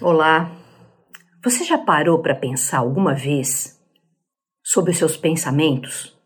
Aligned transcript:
Olá, 0.00 0.50
você 1.44 1.64
já 1.64 1.78
parou 1.78 2.20
para 2.20 2.34
pensar 2.34 2.78
alguma 2.78 3.14
vez 3.14 3.80
sobre 4.62 4.90
os 4.90 4.98
seus 4.98 5.16
pensamentos? 5.16 6.16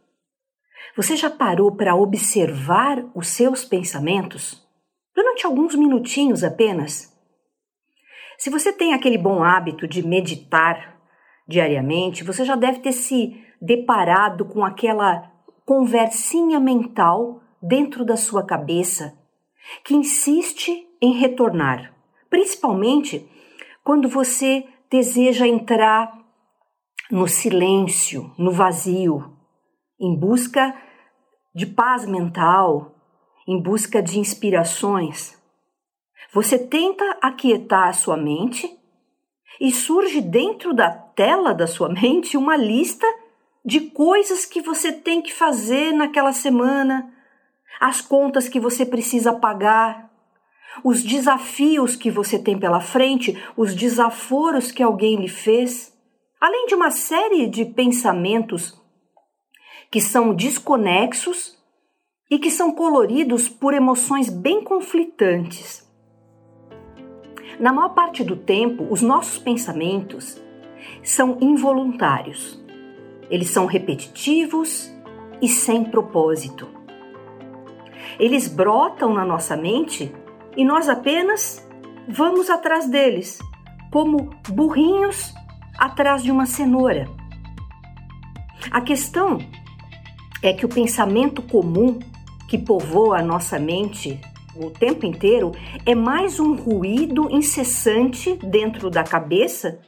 Você 0.97 1.15
já 1.15 1.31
parou 1.31 1.77
para 1.77 1.95
observar 1.95 3.05
os 3.15 3.29
seus 3.29 3.65
pensamentos? 3.65 4.67
Durante 5.15 5.45
alguns 5.47 5.75
minutinhos 5.75 6.43
apenas? 6.43 7.15
Se 8.39 8.51
você 8.51 8.73
tem 8.73 8.95
aquele 8.95 9.19
bom 9.19 9.45
hábito 9.45 9.87
de 9.87 10.07
meditar 10.07 10.99
diariamente, 11.47 12.25
você 12.25 12.45
já 12.45 12.57
deve 12.57 12.81
ter 12.81 12.93
se 12.93 13.46
deparado 13.61 14.45
com 14.45 14.65
aquela 14.65 15.31
conversinha 15.65 16.61
mental 16.61 17.41
dentro 17.61 18.05
da 18.05 18.17
sua 18.17 18.45
cabeça 18.45 19.19
que 19.85 19.95
insiste 19.95 20.87
em 21.01 21.13
retornar, 21.13 21.93
principalmente 22.31 23.29
quando 23.83 24.09
você 24.09 24.65
deseja 24.91 25.47
entrar 25.47 26.17
no 27.11 27.27
silêncio, 27.29 28.33
no 28.39 28.51
vazio, 28.53 29.37
em 30.01 30.17
busca 30.17 30.75
de 31.55 31.67
paz 31.67 32.07
mental, 32.07 32.95
em 33.47 33.61
busca 33.61 34.03
de 34.03 34.19
inspirações. 34.19 35.37
Você 36.33 36.59
tenta 36.59 37.19
aquietar 37.23 37.89
a 37.89 37.93
sua 37.93 38.17
mente 38.17 38.69
e 39.61 39.71
surge 39.71 40.21
dentro 40.21 40.75
da 40.75 40.91
tela 40.91 41.55
da 41.55 41.67
sua 41.67 41.89
mente 41.93 42.37
uma 42.37 42.57
lista 42.57 43.07
de 43.67 43.81
coisas 43.81 44.47
que 44.47 44.63
você 44.63 44.93
tem 44.93 45.21
que 45.21 45.35
fazer 45.35 45.93
naquela 45.93 46.33
semana, 46.33 47.13
as 47.81 48.01
contas 48.01 48.49
que 48.49 48.61
você 48.61 48.87
precisa 48.87 49.33
pagar, 49.33 50.09
os 50.85 51.03
desafios 51.03 51.97
que 51.97 52.09
você 52.09 52.39
tem 52.39 52.57
pela 52.57 52.81
frente, 52.81 53.37
os 53.57 53.75
desaforos 53.75 54.71
que 54.71 54.85
alguém 54.85 55.17
lhe 55.17 55.29
fez, 55.29 55.93
além 56.41 56.67
de 56.67 56.77
uma 56.77 56.93
série 56.93 57.49
de 57.49 57.65
pensamentos 57.65 58.81
que 59.91 60.01
são 60.01 60.33
desconexos 60.33 61.59
e 62.31 62.39
que 62.39 62.53
são 62.53 62.71
coloridos 62.71 63.49
por 63.49 63.75
emoções 63.75 64.29
bem 64.29 64.63
conflitantes. 64.63 65.85
Na 67.59 67.73
maior 67.73 67.95
parte 67.95 68.23
do 68.23 68.37
tempo, 68.37 68.87
os 68.91 69.03
nossos 69.03 69.39
pensamentos 69.39 70.41
são 71.03 71.39
involuntários. 71.41 72.65
Eles 73.31 73.51
são 73.51 73.67
repetitivos 73.67 74.93
e 75.41 75.49
sem 75.49 75.85
propósito. 75.85 76.69
Eles 78.19 78.49
brotam 78.49 79.13
na 79.13 79.25
nossa 79.25 79.57
mente 79.57 80.15
e 80.57 80.65
nós 80.65 80.89
apenas 80.89 81.67
vamos 82.09 82.49
atrás 82.49 82.89
deles, 82.89 83.39
como 83.91 84.31
burrinhos 84.49 85.35
atrás 85.79 86.23
de 86.23 86.31
uma 86.31 86.47
cenoura. 86.47 87.09
A 88.71 88.81
questão 88.81 89.39
é 90.43 90.53
que 90.53 90.65
o 90.65 90.69
pensamento 90.69 91.43
comum 91.43 91.99
que 92.49 92.57
povoa 92.57 93.19
a 93.19 93.23
nossa 93.23 93.59
mente 93.59 94.21
o 94.59 94.71
tempo 94.71 95.05
inteiro 95.05 95.53
é 95.85 95.95
mais 95.95 96.41
um 96.41 96.55
ruído 96.55 97.31
incessante 97.31 98.37
dentro 98.37 98.89
da 98.89 99.05
cabeça, 99.05 99.81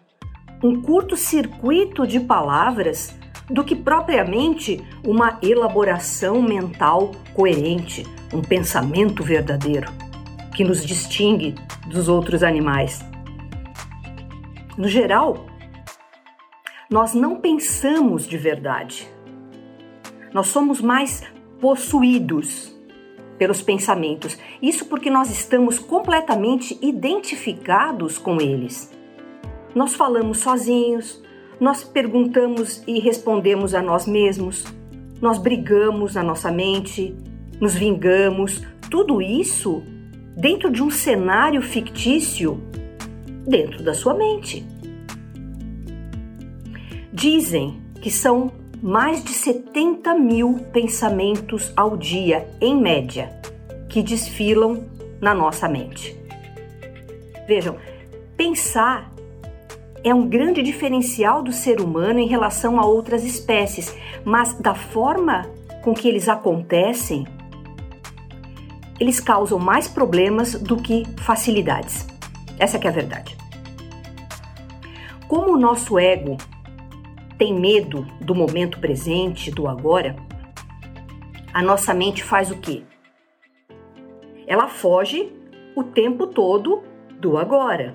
um 0.63 0.83
curto-circuito 0.83 2.07
de 2.07 2.21
palavras, 2.21 3.17
do 3.51 3.65
que 3.65 3.75
propriamente 3.75 4.83
uma 5.05 5.39
elaboração 5.43 6.43
mental 6.43 7.13
coerente, 7.35 8.05
um 8.33 8.43
pensamento 8.43 9.23
verdadeiro 9.23 9.91
que 10.55 10.65
nos 10.65 10.85
distingue 10.85 11.55
dos 11.87 12.09
outros 12.09 12.43
animais. 12.43 13.05
No 14.77 14.89
geral, 14.89 15.47
nós 16.91 17.15
não 17.15 17.37
pensamos 17.37 18.27
de 18.27 18.37
verdade. 18.37 19.09
Nós 20.33 20.49
somos 20.49 20.81
mais 20.81 21.23
possuídos 21.61 22.77
pelos 23.39 23.63
pensamentos. 23.63 24.37
Isso 24.61 24.87
porque 24.87 25.09
nós 25.09 25.31
estamos 25.31 25.79
completamente 25.79 26.79
identificados 26.83 28.19
com 28.19 28.41
eles. 28.41 28.93
Nós 29.75 29.95
falamos 29.95 30.39
sozinhos, 30.39 31.23
nós 31.61 31.83
perguntamos 31.85 32.83
e 32.87 33.01
respondemos 33.01 33.75
a 33.75 33.83
nós 33.83 34.07
mesmos, 34.07 34.65
nós 35.21 35.39
brigamos 35.39 36.15
na 36.15 36.23
nossa 36.23 36.51
mente, 36.51 37.15
nos 37.61 37.75
vingamos. 37.75 38.63
Tudo 38.91 39.21
isso 39.21 39.83
dentro 40.37 40.71
de 40.71 40.83
um 40.83 40.91
cenário 40.91 41.61
fictício 41.61 42.63
dentro 43.47 43.83
da 43.83 43.93
sua 43.93 44.15
mente. 44.15 44.65
Dizem 47.13 47.81
que 48.01 48.11
são 48.11 48.53
mais 48.81 49.25
de 49.25 49.33
70 49.33 50.15
mil 50.15 50.61
pensamentos 50.73 51.73
ao 51.77 51.97
dia, 51.97 52.49
em 52.61 52.81
média, 52.81 53.29
que 53.89 54.03
desfilam 54.03 54.85
na 55.21 55.35
nossa 55.35 55.69
mente. 55.69 56.17
Vejam, 57.49 57.77
pensar 58.37 59.13
é 60.05 60.15
um 60.15 60.29
grande 60.29 60.63
diferencial 60.63 61.43
do 61.43 61.53
ser 61.53 61.81
humano 61.81 62.19
em 62.19 62.27
relação 62.27 62.79
a 62.79 62.87
outras 62.87 63.25
espécies, 63.25 63.97
mas 64.25 64.55
da 64.55 64.75
forma 64.75 65.51
com 65.83 65.95
que 65.95 66.09
eles 66.09 66.29
acontecem, 66.29 67.27
eles 69.01 69.21
causam 69.21 69.59
mais 69.59 69.89
problemas 69.89 70.55
do 70.55 70.77
que 70.77 71.05
facilidades. 71.19 72.07
Essa 72.59 72.77
é 72.79 72.89
a 72.89 72.93
verdade. 72.93 73.37
Como 75.27 75.53
o 75.53 75.59
nosso 75.59 75.99
ego 75.99 76.37
tem 77.37 77.55
medo 77.55 78.07
do 78.21 78.35
momento 78.35 78.81
presente, 78.81 79.51
do 79.51 79.69
agora, 79.69 80.17
a 81.53 81.63
nossa 81.63 81.95
mente 81.95 82.23
faz 82.25 82.51
o 82.51 82.57
quê? 82.57 82.83
Ela 84.47 84.69
foge 84.69 85.33
o 85.77 85.85
tempo 85.85 86.27
todo 86.27 86.83
do 87.21 87.37
agora. 87.37 87.95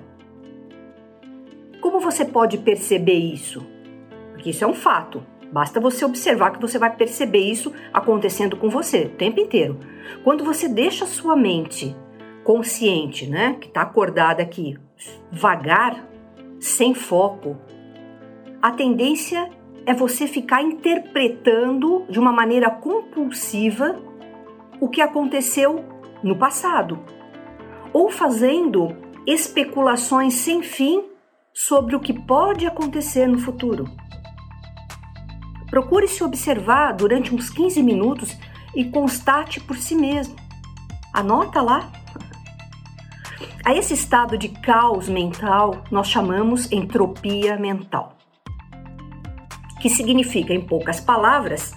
Como 1.84 2.00
você 2.00 2.24
pode 2.24 2.56
perceber 2.56 3.12
isso? 3.12 3.62
Porque 4.32 4.48
isso 4.48 4.64
é 4.64 4.66
um 4.66 4.72
fato. 4.72 5.22
Basta 5.52 5.78
você 5.78 6.02
observar 6.02 6.52
que 6.52 6.58
você 6.58 6.78
vai 6.78 6.88
perceber 6.96 7.40
isso 7.40 7.74
acontecendo 7.92 8.56
com 8.56 8.70
você 8.70 9.02
o 9.02 9.10
tempo 9.10 9.38
inteiro. 9.38 9.78
Quando 10.24 10.42
você 10.42 10.66
deixa 10.66 11.04
a 11.04 11.06
sua 11.06 11.36
mente 11.36 11.94
consciente, 12.42 13.26
né, 13.26 13.58
que 13.60 13.66
está 13.66 13.82
acordada 13.82 14.42
aqui, 14.42 14.78
vagar, 15.30 16.08
sem 16.58 16.94
foco, 16.94 17.54
a 18.62 18.70
tendência 18.70 19.50
é 19.84 19.92
você 19.92 20.26
ficar 20.26 20.62
interpretando 20.62 22.06
de 22.08 22.18
uma 22.18 22.32
maneira 22.32 22.70
compulsiva 22.70 23.94
o 24.80 24.88
que 24.88 25.02
aconteceu 25.02 25.84
no 26.22 26.34
passado, 26.34 26.98
ou 27.92 28.10
fazendo 28.10 28.96
especulações 29.26 30.32
sem 30.32 30.62
fim 30.62 31.12
sobre 31.54 31.94
o 31.94 32.00
que 32.00 32.12
pode 32.12 32.66
acontecer 32.66 33.28
no 33.28 33.38
futuro. 33.38 33.88
Procure 35.70 36.08
se 36.08 36.24
observar 36.24 36.92
durante 36.92 37.32
uns 37.32 37.48
15 37.48 37.80
minutos 37.82 38.36
e 38.74 38.84
constate 38.84 39.60
por 39.60 39.76
si 39.76 39.94
mesmo. 39.94 40.34
Anota 41.12 41.62
lá. 41.62 41.92
A 43.64 43.72
esse 43.72 43.94
estado 43.94 44.36
de 44.36 44.48
caos 44.48 45.08
mental 45.08 45.84
nós 45.90 46.08
chamamos 46.08 46.70
entropia 46.70 47.56
mental, 47.56 48.16
que 49.80 49.88
significa, 49.88 50.52
em 50.52 50.60
poucas 50.60 51.00
palavras, 51.00 51.72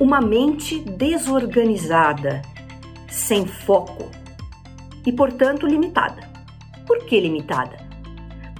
uma 0.00 0.20
mente 0.20 0.80
desorganizada, 0.80 2.42
sem 3.08 3.46
foco 3.46 4.10
e, 5.06 5.12
portanto, 5.12 5.66
limitada. 5.66 6.28
Por 6.86 7.04
que 7.04 7.20
limitada? 7.20 7.81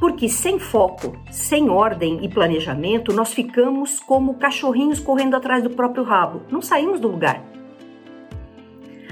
Porque 0.03 0.29
sem 0.29 0.59
foco, 0.59 1.17
sem 1.31 1.71
ordem 1.71 2.25
e 2.25 2.29
planejamento, 2.29 3.13
nós 3.13 3.33
ficamos 3.33 4.01
como 4.01 4.35
cachorrinhos 4.35 4.99
correndo 4.99 5.37
atrás 5.37 5.63
do 5.63 5.71
próprio 5.71 6.03
rabo, 6.03 6.43
não 6.51 6.61
saímos 6.61 6.99
do 6.99 7.07
lugar. 7.07 7.41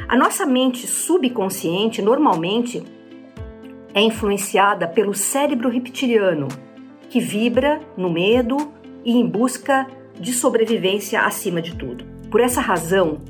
A 0.09 0.17
nossa 0.17 0.45
mente 0.45 0.89
subconsciente 0.89 2.03
normalmente 2.03 2.83
é 3.95 4.01
influenciada 4.01 4.89
pelo 4.89 5.15
cérebro 5.15 5.69
reptiliano, 5.69 6.49
que 7.09 7.21
vibra 7.21 7.81
no 7.97 8.11
medo 8.11 8.57
e 9.05 9.17
em 9.17 9.25
busca 9.25 9.87
de 10.19 10.33
sobrevivência 10.33 11.21
acima 11.21 11.63
de 11.63 11.77
tudo. 11.77 12.05
Por 12.33 12.41
essa 12.41 12.61
razão, 12.61 13.21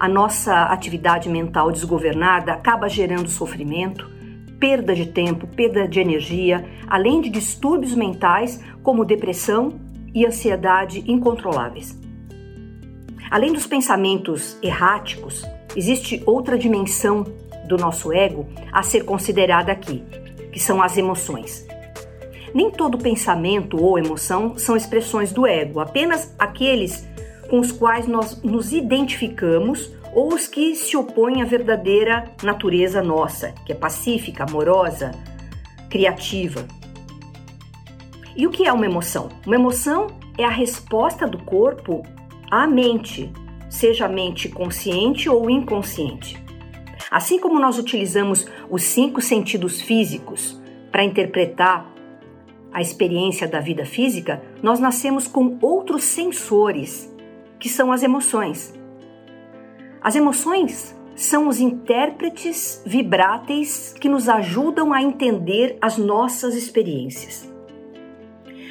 a 0.00 0.08
nossa 0.08 0.64
atividade 0.64 1.28
mental 1.28 1.70
desgovernada 1.70 2.54
acaba 2.54 2.88
gerando 2.88 3.28
sofrimento, 3.28 4.10
perda 4.58 4.94
de 4.94 5.06
tempo, 5.06 5.46
perda 5.46 5.86
de 5.86 6.00
energia, 6.00 6.64
além 6.86 7.20
de 7.20 7.28
distúrbios 7.30 7.94
mentais 7.94 8.60
como 8.82 9.04
depressão 9.04 9.80
e 10.14 10.26
ansiedade 10.26 11.04
incontroláveis. 11.10 11.98
Além 13.30 13.52
dos 13.52 13.66
pensamentos 13.66 14.56
erráticos, 14.62 15.44
existe 15.76 16.22
outra 16.24 16.56
dimensão 16.56 17.24
do 17.66 17.76
nosso 17.76 18.12
ego 18.12 18.46
a 18.70 18.82
ser 18.82 19.04
considerada 19.04 19.72
aqui, 19.72 20.04
que 20.52 20.60
são 20.60 20.82
as 20.82 20.96
emoções. 20.96 21.66
Nem 22.54 22.70
todo 22.70 22.96
pensamento 22.96 23.82
ou 23.82 23.98
emoção 23.98 24.56
são 24.56 24.76
expressões 24.76 25.32
do 25.32 25.46
ego, 25.46 25.80
apenas 25.80 26.32
aqueles 26.38 27.04
com 27.50 27.58
os 27.58 27.72
quais 27.72 28.06
nós 28.06 28.40
nos 28.42 28.72
identificamos 28.72 29.92
ou 30.14 30.32
os 30.32 30.46
que 30.46 30.74
se 30.76 30.96
opõem 30.96 31.42
à 31.42 31.44
verdadeira 31.44 32.30
natureza 32.42 33.02
nossa, 33.02 33.52
que 33.66 33.72
é 33.72 33.74
pacífica, 33.74 34.44
amorosa, 34.44 35.10
criativa. 35.90 36.66
E 38.36 38.46
o 38.46 38.50
que 38.50 38.66
é 38.66 38.72
uma 38.72 38.86
emoção? 38.86 39.28
Uma 39.44 39.56
emoção 39.56 40.06
é 40.38 40.44
a 40.44 40.50
resposta 40.50 41.26
do 41.26 41.38
corpo 41.38 42.02
à 42.50 42.66
mente, 42.66 43.32
seja 43.68 44.06
a 44.06 44.08
mente 44.08 44.48
consciente 44.48 45.28
ou 45.28 45.50
inconsciente. 45.50 46.42
Assim 47.10 47.38
como 47.38 47.60
nós 47.60 47.78
utilizamos 47.78 48.46
os 48.70 48.82
cinco 48.82 49.20
sentidos 49.20 49.80
físicos 49.80 50.60
para 50.90 51.04
interpretar 51.04 51.92
a 52.72 52.80
experiência 52.80 53.46
da 53.46 53.60
vida 53.60 53.84
física, 53.84 54.42
nós 54.60 54.80
nascemos 54.80 55.28
com 55.28 55.56
outros 55.62 56.02
sensores, 56.02 57.08
que 57.60 57.68
são 57.68 57.92
as 57.92 58.02
emoções. 58.02 58.74
As 60.04 60.14
emoções 60.14 60.94
são 61.16 61.48
os 61.48 61.58
intérpretes 61.58 62.82
vibráteis 62.84 63.94
que 63.98 64.06
nos 64.06 64.28
ajudam 64.28 64.92
a 64.92 65.00
entender 65.00 65.78
as 65.80 65.96
nossas 65.96 66.54
experiências. 66.54 67.50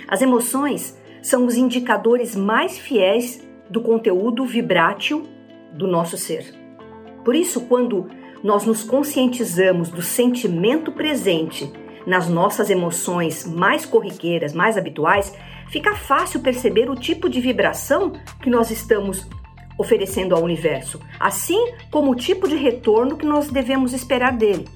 As 0.07 0.21
emoções 0.21 0.95
são 1.23 1.47
os 1.47 1.57
indicadores 1.57 2.35
mais 2.35 2.77
fiéis 2.77 3.43
do 3.67 3.81
conteúdo 3.81 4.45
vibrátil 4.45 5.23
do 5.73 5.87
nosso 5.87 6.17
ser. 6.17 6.53
Por 7.25 7.33
isso, 7.33 7.61
quando 7.61 8.11
nós 8.43 8.63
nos 8.67 8.83
conscientizamos 8.83 9.89
do 9.89 10.03
sentimento 10.03 10.91
presente 10.91 11.73
nas 12.05 12.29
nossas 12.29 12.69
emoções 12.69 13.43
mais 13.43 13.87
corriqueiras, 13.87 14.53
mais 14.53 14.77
habituais, 14.77 15.35
fica 15.67 15.95
fácil 15.95 16.41
perceber 16.41 16.91
o 16.91 16.95
tipo 16.95 17.27
de 17.27 17.41
vibração 17.41 18.13
que 18.39 18.51
nós 18.51 18.69
estamos 18.69 19.27
oferecendo 19.77 20.35
ao 20.35 20.43
universo, 20.43 20.99
assim 21.19 21.73
como 21.91 22.11
o 22.11 22.15
tipo 22.15 22.47
de 22.47 22.55
retorno 22.55 23.17
que 23.17 23.25
nós 23.25 23.49
devemos 23.49 23.93
esperar 23.93 24.33
dele. 24.33 24.67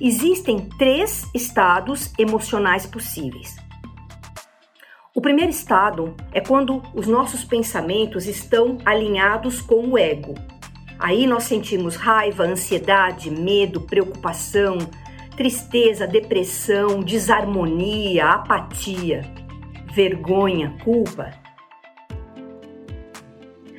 Existem 0.00 0.60
três 0.78 1.28
estados 1.34 2.12
emocionais 2.18 2.86
possíveis. 2.86 3.56
O 5.14 5.20
primeiro 5.20 5.50
estado 5.50 6.14
é 6.32 6.40
quando 6.40 6.82
os 6.94 7.06
nossos 7.06 7.44
pensamentos 7.44 8.26
estão 8.26 8.78
alinhados 8.84 9.60
com 9.60 9.88
o 9.88 9.98
ego. 9.98 10.34
Aí 10.98 11.26
nós 11.26 11.44
sentimos 11.44 11.96
raiva, 11.96 12.44
ansiedade, 12.44 13.30
medo, 13.30 13.80
preocupação, 13.80 14.78
tristeza, 15.36 16.06
depressão, 16.06 17.00
desarmonia, 17.02 18.26
apatia, 18.26 19.22
vergonha, 19.92 20.76
culpa. 20.84 21.39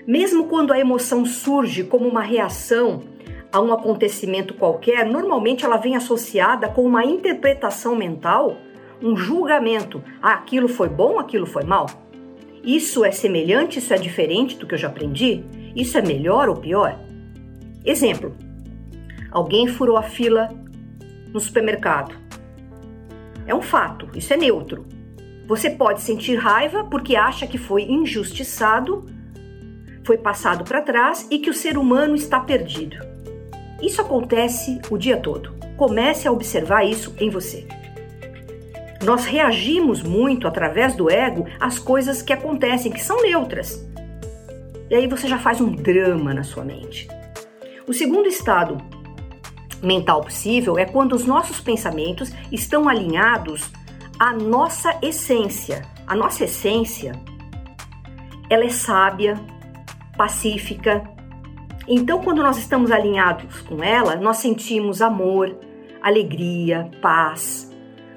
Mesmo 0.06 0.48
quando 0.48 0.74
a 0.74 0.80
emoção 0.80 1.26
surge 1.26 1.84
como 1.84 2.08
uma 2.08 2.22
reação 2.22 3.02
a 3.52 3.62
um 3.62 3.72
acontecimento 3.72 4.54
qualquer, 4.54 5.06
normalmente 5.06 5.66
ela 5.66 5.78
vem 5.78 5.96
associada 5.96 6.70
com 6.70 6.84
uma 6.84 7.06
interpretação 7.06 7.96
mental, 7.96 8.58
um 9.02 9.16
julgamento. 9.16 10.04
Ah, 10.22 10.34
aquilo 10.34 10.68
foi 10.68 10.90
bom, 10.90 11.20
aquilo 11.20 11.46
foi 11.46 11.64
mal? 11.64 11.86
Isso 12.64 13.04
é 13.04 13.12
semelhante, 13.12 13.80
isso 13.80 13.94
é 13.94 13.98
diferente 13.98 14.58
do 14.58 14.66
que 14.66 14.76
eu 14.76 14.80
já 14.80 14.88
aprendi? 14.88 15.44
Isso 15.76 15.98
é 15.98 16.02
melhor 16.02 16.48
ou 16.48 16.56
pior? 16.56 16.98
Exemplo: 17.84 18.36
alguém 19.32 19.68
furou 19.68 19.98
a 19.98 20.04
fila 20.04 20.50
no 21.34 21.40
supermercado. 21.40 22.16
É 23.46 23.54
um 23.54 23.62
fato, 23.62 24.08
isso 24.16 24.34
é 24.34 24.38
neutro. 24.38 24.86
Você 25.48 25.70
pode 25.70 26.02
sentir 26.02 26.36
raiva 26.36 26.84
porque 26.84 27.16
acha 27.16 27.48
que 27.48 27.58
foi 27.58 27.84
injustiçado 27.84 29.06
foi 30.04 30.18
passado 30.18 30.64
para 30.64 30.82
trás 30.82 31.28
e 31.30 31.40
que 31.40 31.50
o 31.50 31.54
ser 31.54 31.78
humano 31.78 32.16
está 32.16 32.40
perdido. 32.40 32.98
Isso 33.82 34.02
acontece 34.02 34.80
o 34.90 34.98
dia 34.98 35.18
todo. 35.18 35.54
Comece 35.76 36.28
a 36.28 36.32
observar 36.32 36.86
isso 36.86 37.14
em 37.20 37.30
você. 37.30 37.68
Nós 39.04 39.26
reagimos 39.26 40.04
muito 40.04 40.48
através 40.48 40.96
do 40.96 41.10
ego 41.10 41.48
às 41.60 41.80
coisas 41.80 42.22
que 42.22 42.32
acontecem, 42.32 42.92
que 42.92 43.04
são 43.04 43.22
neutras. 43.22 43.84
E 44.90 44.96
aí 44.96 45.08
você 45.08 45.28
já 45.28 45.40
faz 45.40 45.60
um 45.60 45.72
drama 45.72 46.34
na 46.34 46.44
sua 46.44 46.64
mente. 46.64 47.08
O 47.88 47.94
segundo 47.94 48.28
estado 48.28 48.78
mental 49.82 50.22
possível 50.22 50.78
é 50.78 50.86
quando 50.86 51.14
os 51.14 51.26
nossos 51.26 51.60
pensamentos 51.60 52.32
estão 52.52 52.88
alinhados 52.88 53.72
à 54.20 54.34
nossa 54.34 54.96
essência. 55.02 55.82
A 56.06 56.16
nossa 56.16 56.44
essência, 56.44 57.14
ela 58.50 58.66
é 58.66 58.70
sábia, 58.70 59.40
pacífica. 60.18 61.04
Então, 61.88 62.22
quando 62.22 62.44
nós 62.44 62.58
estamos 62.58 62.92
alinhados 62.92 63.62
com 63.62 63.84
ela, 63.84 64.16
nós 64.16 64.38
sentimos 64.38 65.02
amor, 65.02 65.56
alegria, 66.02 66.90
paz, 67.02 67.72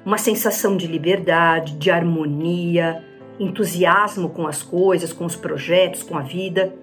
uma 0.05 0.17
sensação 0.17 0.77
de 0.77 0.87
liberdade, 0.87 1.75
de 1.77 1.89
harmonia, 1.89 3.03
entusiasmo 3.39 4.29
com 4.29 4.47
as 4.47 4.61
coisas, 4.61 5.11
com 5.11 5.25
os 5.25 5.35
projetos, 5.35 6.03
com 6.03 6.17
a 6.17 6.21
vida. 6.21 6.73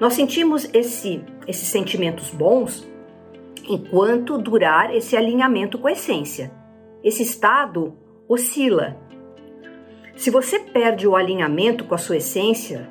Nós 0.00 0.14
sentimos 0.14 0.68
esse, 0.72 1.22
esses 1.46 1.68
sentimentos 1.68 2.30
bons 2.30 2.86
enquanto 3.68 4.38
durar 4.38 4.94
esse 4.94 5.16
alinhamento 5.16 5.78
com 5.78 5.88
a 5.88 5.92
essência. 5.92 6.52
Esse 7.02 7.22
estado 7.22 7.96
oscila. 8.28 8.96
Se 10.16 10.30
você 10.30 10.58
perde 10.58 11.06
o 11.06 11.16
alinhamento 11.16 11.84
com 11.84 11.94
a 11.94 11.98
sua 11.98 12.16
essência, 12.16 12.88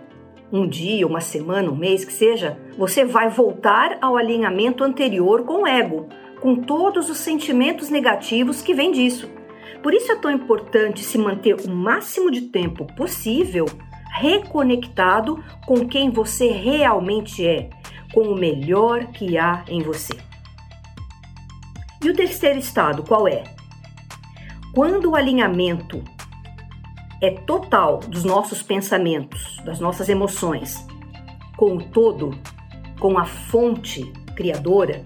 um 0.53 0.67
dia, 0.67 1.07
uma 1.07 1.19
semana, 1.19 1.71
um 1.71 1.75
mês, 1.75 2.05
que 2.05 2.13
seja, 2.13 2.59
você 2.77 3.03
vai 3.03 3.27
voltar 3.27 3.97
ao 3.99 4.15
alinhamento 4.15 4.83
anterior 4.83 5.45
com 5.45 5.63
o 5.63 5.67
ego, 5.67 6.07
com 6.39 6.55
todos 6.55 7.09
os 7.09 7.17
sentimentos 7.17 7.89
negativos 7.89 8.61
que 8.61 8.71
vêm 8.71 8.91
disso. 8.91 9.27
Por 9.81 9.95
isso 9.95 10.11
é 10.11 10.15
tão 10.15 10.29
importante 10.29 11.03
se 11.03 11.17
manter 11.17 11.55
o 11.55 11.71
máximo 11.71 12.29
de 12.29 12.41
tempo 12.41 12.85
possível 12.95 13.65
reconectado 14.11 15.43
com 15.65 15.87
quem 15.87 16.11
você 16.11 16.49
realmente 16.49 17.45
é, 17.45 17.71
com 18.13 18.21
o 18.21 18.35
melhor 18.35 19.07
que 19.07 19.39
há 19.39 19.65
em 19.67 19.81
você. 19.81 20.15
E 22.03 22.09
o 22.09 22.15
terceiro 22.15 22.59
estado 22.59 23.01
qual 23.01 23.27
é? 23.27 23.43
Quando 24.71 25.11
o 25.11 25.15
alinhamento 25.15 26.03
é 27.23 27.29
total 27.29 27.99
dos 27.99 28.25
nossos 28.25 28.61
pensamentos, 28.61 29.55
das 29.63 29.79
nossas 29.79 30.09
emoções, 30.09 30.85
com 31.55 31.77
o 31.77 31.81
todo, 31.81 32.37
com 32.99 33.17
a 33.17 33.23
fonte 33.23 34.11
criadora, 34.35 35.01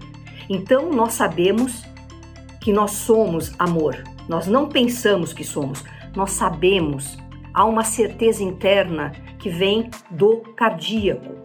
então 0.50 0.90
nós 0.90 1.12
sabemos 1.12 1.84
que 2.60 2.72
nós 2.72 2.90
somos 2.90 3.52
amor. 3.56 4.02
Nós 4.28 4.48
não 4.48 4.68
pensamos 4.68 5.32
que 5.32 5.44
somos, 5.44 5.84
nós 6.16 6.32
sabemos. 6.32 7.16
Há 7.54 7.64
uma 7.64 7.84
certeza 7.84 8.42
interna 8.42 9.12
que 9.38 9.48
vem 9.48 9.88
do 10.10 10.38
cardíaco. 10.56 11.36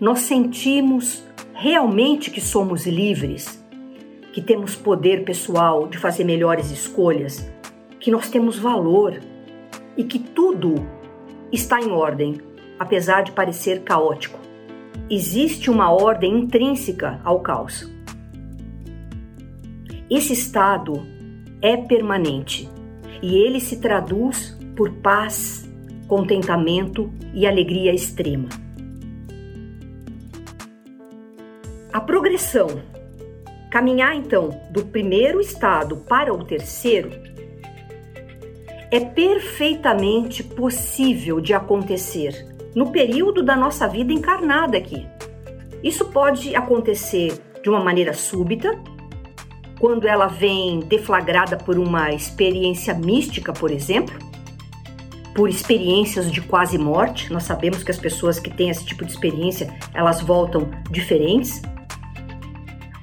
Nós 0.00 0.22
sentimos 0.22 1.22
realmente 1.54 2.32
que 2.32 2.40
somos 2.40 2.84
livres, 2.84 3.64
que 4.32 4.42
temos 4.42 4.74
poder 4.74 5.24
pessoal 5.24 5.86
de 5.86 5.98
fazer 5.98 6.24
melhores 6.24 6.72
escolhas, 6.72 7.48
que 8.00 8.10
nós 8.10 8.28
temos 8.28 8.58
valor 8.58 9.20
e 9.96 10.04
que 10.04 10.18
tudo 10.18 10.74
está 11.52 11.80
em 11.80 11.90
ordem, 11.90 12.40
apesar 12.78 13.22
de 13.22 13.32
parecer 13.32 13.82
caótico. 13.82 14.38
Existe 15.08 15.70
uma 15.70 15.90
ordem 15.90 16.40
intrínseca 16.40 17.20
ao 17.24 17.40
caos. 17.40 17.90
Esse 20.10 20.32
estado 20.32 21.02
é 21.60 21.76
permanente 21.76 22.68
e 23.22 23.36
ele 23.36 23.60
se 23.60 23.80
traduz 23.80 24.56
por 24.76 24.92
paz, 24.92 25.68
contentamento 26.06 27.12
e 27.34 27.46
alegria 27.46 27.92
extrema. 27.92 28.48
A 31.92 32.00
progressão, 32.00 32.82
caminhar 33.70 34.14
então 34.14 34.60
do 34.70 34.84
primeiro 34.84 35.40
estado 35.40 35.96
para 35.96 36.32
o 36.32 36.44
terceiro, 36.44 37.10
é 38.90 39.00
perfeitamente 39.00 40.42
possível 40.42 41.40
de 41.40 41.52
acontecer 41.52 42.46
no 42.74 42.92
período 42.92 43.42
da 43.42 43.56
nossa 43.56 43.88
vida 43.88 44.12
encarnada 44.12 44.76
aqui. 44.76 45.06
Isso 45.82 46.06
pode 46.06 46.54
acontecer 46.54 47.40
de 47.62 47.68
uma 47.68 47.82
maneira 47.82 48.12
súbita, 48.12 48.78
quando 49.78 50.06
ela 50.06 50.26
vem 50.26 50.80
deflagrada 50.80 51.56
por 51.56 51.78
uma 51.78 52.12
experiência 52.12 52.94
mística, 52.94 53.52
por 53.52 53.70
exemplo. 53.70 54.14
por 55.36 55.50
experiências 55.50 56.32
de 56.32 56.40
quase 56.40 56.78
morte. 56.78 57.30
Nós 57.30 57.42
sabemos 57.42 57.84
que 57.84 57.90
as 57.90 57.98
pessoas 57.98 58.40
que 58.40 58.48
têm 58.48 58.70
esse 58.70 58.86
tipo 58.86 59.04
de 59.04 59.12
experiência, 59.12 59.68
elas 59.92 60.22
voltam 60.22 60.70
diferentes. 60.90 61.60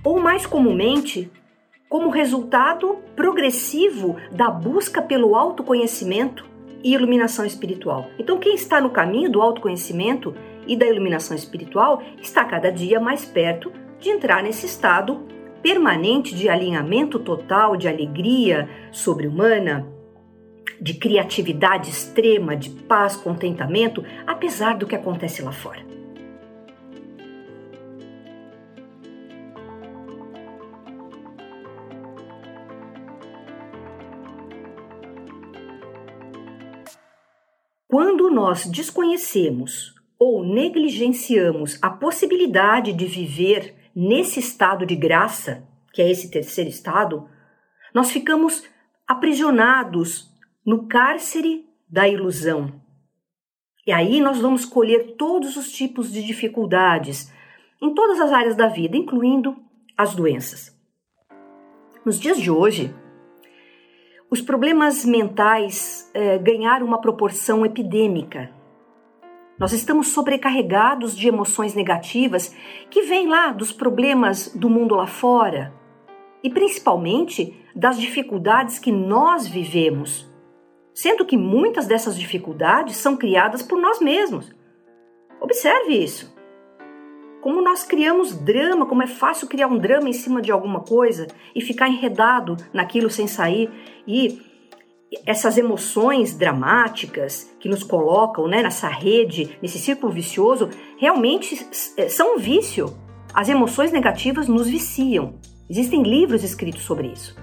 Ou 0.04 0.20
mais 0.20 0.46
comumente, 0.46 1.32
como 1.94 2.10
resultado 2.10 2.98
progressivo 3.16 4.16
da 4.32 4.50
busca 4.50 5.00
pelo 5.00 5.36
autoconhecimento 5.36 6.44
e 6.84 6.92
iluminação 6.92 7.46
espiritual. 7.46 8.10
Então, 8.18 8.40
quem 8.40 8.56
está 8.56 8.82
no 8.82 8.90
caminho 8.90 9.30
do 9.30 9.40
autoconhecimento 9.40 10.34
e 10.66 10.76
da 10.76 10.88
iluminação 10.88 11.38
espiritual 11.38 12.02
está 12.20 12.44
cada 12.46 12.72
dia 12.72 13.00
mais 13.00 13.26
perto 13.26 13.72
de 14.00 14.10
entrar 14.10 14.42
nesse 14.42 14.66
estado 14.66 15.22
permanente 15.62 16.34
de 16.34 16.50
alinhamento 16.50 17.20
total, 17.20 17.78
de 17.78 17.88
alegria 17.88 18.68
sobre-humana, 18.92 19.88
de 20.82 20.96
criatividade 20.96 21.92
extrema, 21.92 22.56
de 22.56 22.72
paz, 22.72 23.16
contentamento, 23.16 24.04
apesar 24.26 24.80
do 24.80 24.88
que 24.88 24.96
acontece 24.96 25.44
lá 25.44 25.52
fora. 25.52 25.93
Quando 37.94 38.32
nós 38.32 38.66
desconhecemos 38.66 39.94
ou 40.18 40.44
negligenciamos 40.44 41.78
a 41.80 41.92
possibilidade 41.92 42.92
de 42.92 43.06
viver 43.06 43.76
nesse 43.96 44.40
estado 44.40 44.84
de 44.84 44.96
graça, 44.96 45.64
que 45.94 46.02
é 46.02 46.10
esse 46.10 46.32
terceiro 46.32 46.72
estado, 46.72 47.30
nós 47.94 48.10
ficamos 48.10 48.68
aprisionados 49.08 50.28
no 50.66 50.88
cárcere 50.88 51.68
da 51.88 52.10
ilusão. 52.10 52.82
E 53.86 53.92
aí 53.92 54.20
nós 54.20 54.40
vamos 54.40 54.66
colher 54.66 55.16
todos 55.16 55.56
os 55.56 55.72
tipos 55.72 56.12
de 56.12 56.24
dificuldades 56.24 57.32
em 57.80 57.94
todas 57.94 58.20
as 58.20 58.34
áreas 58.34 58.56
da 58.56 58.70
vida, 58.70 58.98
incluindo 58.98 59.56
as 59.96 60.16
doenças. 60.16 60.76
Nos 62.04 62.20
dias 62.20 62.42
de 62.42 62.50
hoje, 62.50 62.92
os 64.34 64.42
problemas 64.42 65.06
mentais 65.06 66.10
eh, 66.12 66.40
ganharam 66.40 66.88
uma 66.88 67.00
proporção 67.00 67.64
epidêmica. 67.64 68.50
Nós 69.60 69.74
estamos 69.74 70.08
sobrecarregados 70.08 71.16
de 71.16 71.28
emoções 71.28 71.76
negativas 71.76 72.52
que 72.90 73.04
vêm 73.04 73.28
lá 73.28 73.52
dos 73.52 73.72
problemas 73.72 74.52
do 74.56 74.72
mundo 74.72 74.96
lá 74.96 75.06
fora 75.06 75.72
e 76.44 76.50
principalmente 76.50 77.56
das 77.76 78.00
dificuldades 78.00 78.80
que 78.80 78.92
nós 78.92 79.48
vivemos 79.48 80.34
sendo 80.96 81.26
que 81.28 81.38
muitas 81.38 81.86
dessas 81.86 82.18
dificuldades 82.18 82.98
são 82.98 83.16
criadas 83.16 83.62
por 83.62 83.80
nós 83.80 84.00
mesmos. 84.00 84.52
Observe 85.40 85.94
isso. 85.94 86.33
Como 87.44 87.62
nós 87.62 87.84
criamos 87.84 88.34
drama, 88.34 88.86
como 88.86 89.04
é 89.04 89.08
fácil 89.08 89.50
criar 89.50 89.68
um 89.68 89.78
drama 89.78 90.08
em 90.08 90.14
cima 90.14 90.42
de 90.42 90.50
alguma 90.50 90.80
coisa 90.80 91.28
e 91.54 91.60
ficar 91.60 91.90
enredado 91.90 92.56
naquilo 92.72 93.10
sem 93.10 93.28
sair. 93.28 93.70
E 94.08 94.42
essas 95.26 95.58
emoções 95.58 96.38
dramáticas 96.38 97.54
que 97.60 97.68
nos 97.68 97.84
colocam 97.84 98.48
né, 98.48 98.64
nessa 98.64 98.88
rede, 98.88 99.58
nesse 99.62 99.78
círculo 99.78 100.10
vicioso, 100.10 100.70
realmente 100.98 101.68
é, 101.98 102.08
são 102.08 102.38
um 102.38 102.40
vício. 102.40 102.98
As 103.34 103.50
emoções 103.50 103.92
negativas 103.92 104.48
nos 104.48 104.70
viciam. 104.70 105.34
Existem 105.70 106.02
livros 106.02 106.46
escritos 106.46 106.84
sobre 106.84 107.08
isso. 107.10 107.36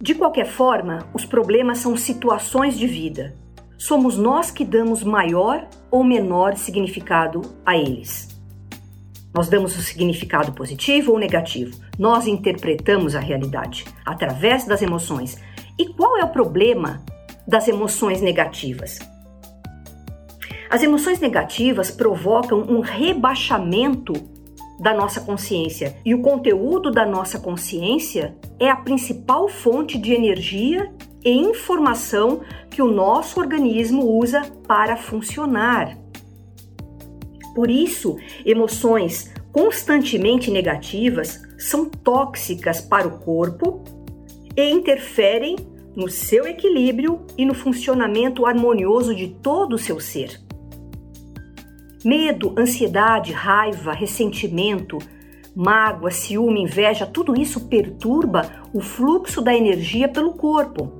De 0.00 0.16
qualquer 0.16 0.46
forma, 0.46 1.08
os 1.14 1.24
problemas 1.24 1.78
são 1.78 1.96
situações 1.96 2.76
de 2.76 2.88
vida. 2.88 3.36
Somos 3.78 4.18
nós 4.18 4.50
que 4.50 4.64
damos 4.64 5.04
maior 5.04 5.68
ou 5.88 6.02
menor 6.02 6.56
significado 6.56 7.42
a 7.64 7.76
eles. 7.76 8.33
Nós 9.34 9.48
damos 9.48 9.76
o 9.76 9.82
significado 9.82 10.52
positivo 10.52 11.12
ou 11.12 11.18
negativo. 11.18 11.76
Nós 11.98 12.28
interpretamos 12.28 13.16
a 13.16 13.20
realidade 13.20 13.84
através 14.06 14.64
das 14.64 14.80
emoções. 14.80 15.36
E 15.76 15.86
qual 15.86 16.16
é 16.16 16.24
o 16.24 16.28
problema 16.28 17.02
das 17.46 17.66
emoções 17.66 18.20
negativas? 18.20 19.00
As 20.70 20.82
emoções 20.82 21.18
negativas 21.18 21.90
provocam 21.90 22.60
um 22.60 22.80
rebaixamento 22.80 24.12
da 24.78 24.94
nossa 24.94 25.20
consciência. 25.20 25.96
E 26.04 26.14
o 26.14 26.22
conteúdo 26.22 26.90
da 26.90 27.04
nossa 27.04 27.38
consciência 27.38 28.36
é 28.58 28.70
a 28.70 28.76
principal 28.76 29.48
fonte 29.48 29.98
de 29.98 30.12
energia 30.12 30.92
e 31.24 31.30
informação 31.30 32.42
que 32.70 32.82
o 32.82 32.90
nosso 32.90 33.40
organismo 33.40 34.04
usa 34.18 34.42
para 34.66 34.96
funcionar. 34.96 36.03
Por 37.54 37.70
isso, 37.70 38.16
emoções 38.44 39.32
constantemente 39.52 40.50
negativas 40.50 41.40
são 41.56 41.88
tóxicas 41.88 42.80
para 42.80 43.06
o 43.06 43.18
corpo 43.20 43.84
e 44.56 44.70
interferem 44.70 45.56
no 45.94 46.08
seu 46.08 46.46
equilíbrio 46.46 47.24
e 47.38 47.44
no 47.44 47.54
funcionamento 47.54 48.46
harmonioso 48.46 49.14
de 49.14 49.28
todo 49.28 49.74
o 49.74 49.78
seu 49.78 50.00
ser. 50.00 50.40
Medo, 52.04 52.52
ansiedade, 52.58 53.32
raiva, 53.32 53.92
ressentimento, 53.92 54.98
mágoa, 55.54 56.10
ciúme, 56.10 56.60
inveja, 56.62 57.06
tudo 57.06 57.40
isso 57.40 57.68
perturba 57.68 58.68
o 58.74 58.80
fluxo 58.80 59.40
da 59.40 59.54
energia 59.54 60.08
pelo 60.08 60.34
corpo. 60.34 60.92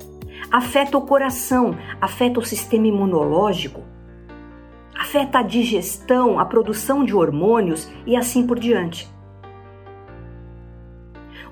Afeta 0.51 0.97
o 0.97 1.03
coração, 1.03 1.77
afeta 2.01 2.39
o 2.39 2.45
sistema 2.45 2.87
imunológico, 2.87 3.83
afeta 4.99 5.41
a 5.41 5.43
digestão, 5.43 6.39
a 6.39 6.45
produção 6.45 7.05
de 7.05 7.15
hormônios 7.15 7.91
e 8.07 8.17
assim 8.17 8.47
por 8.47 8.59
diante. 8.59 9.13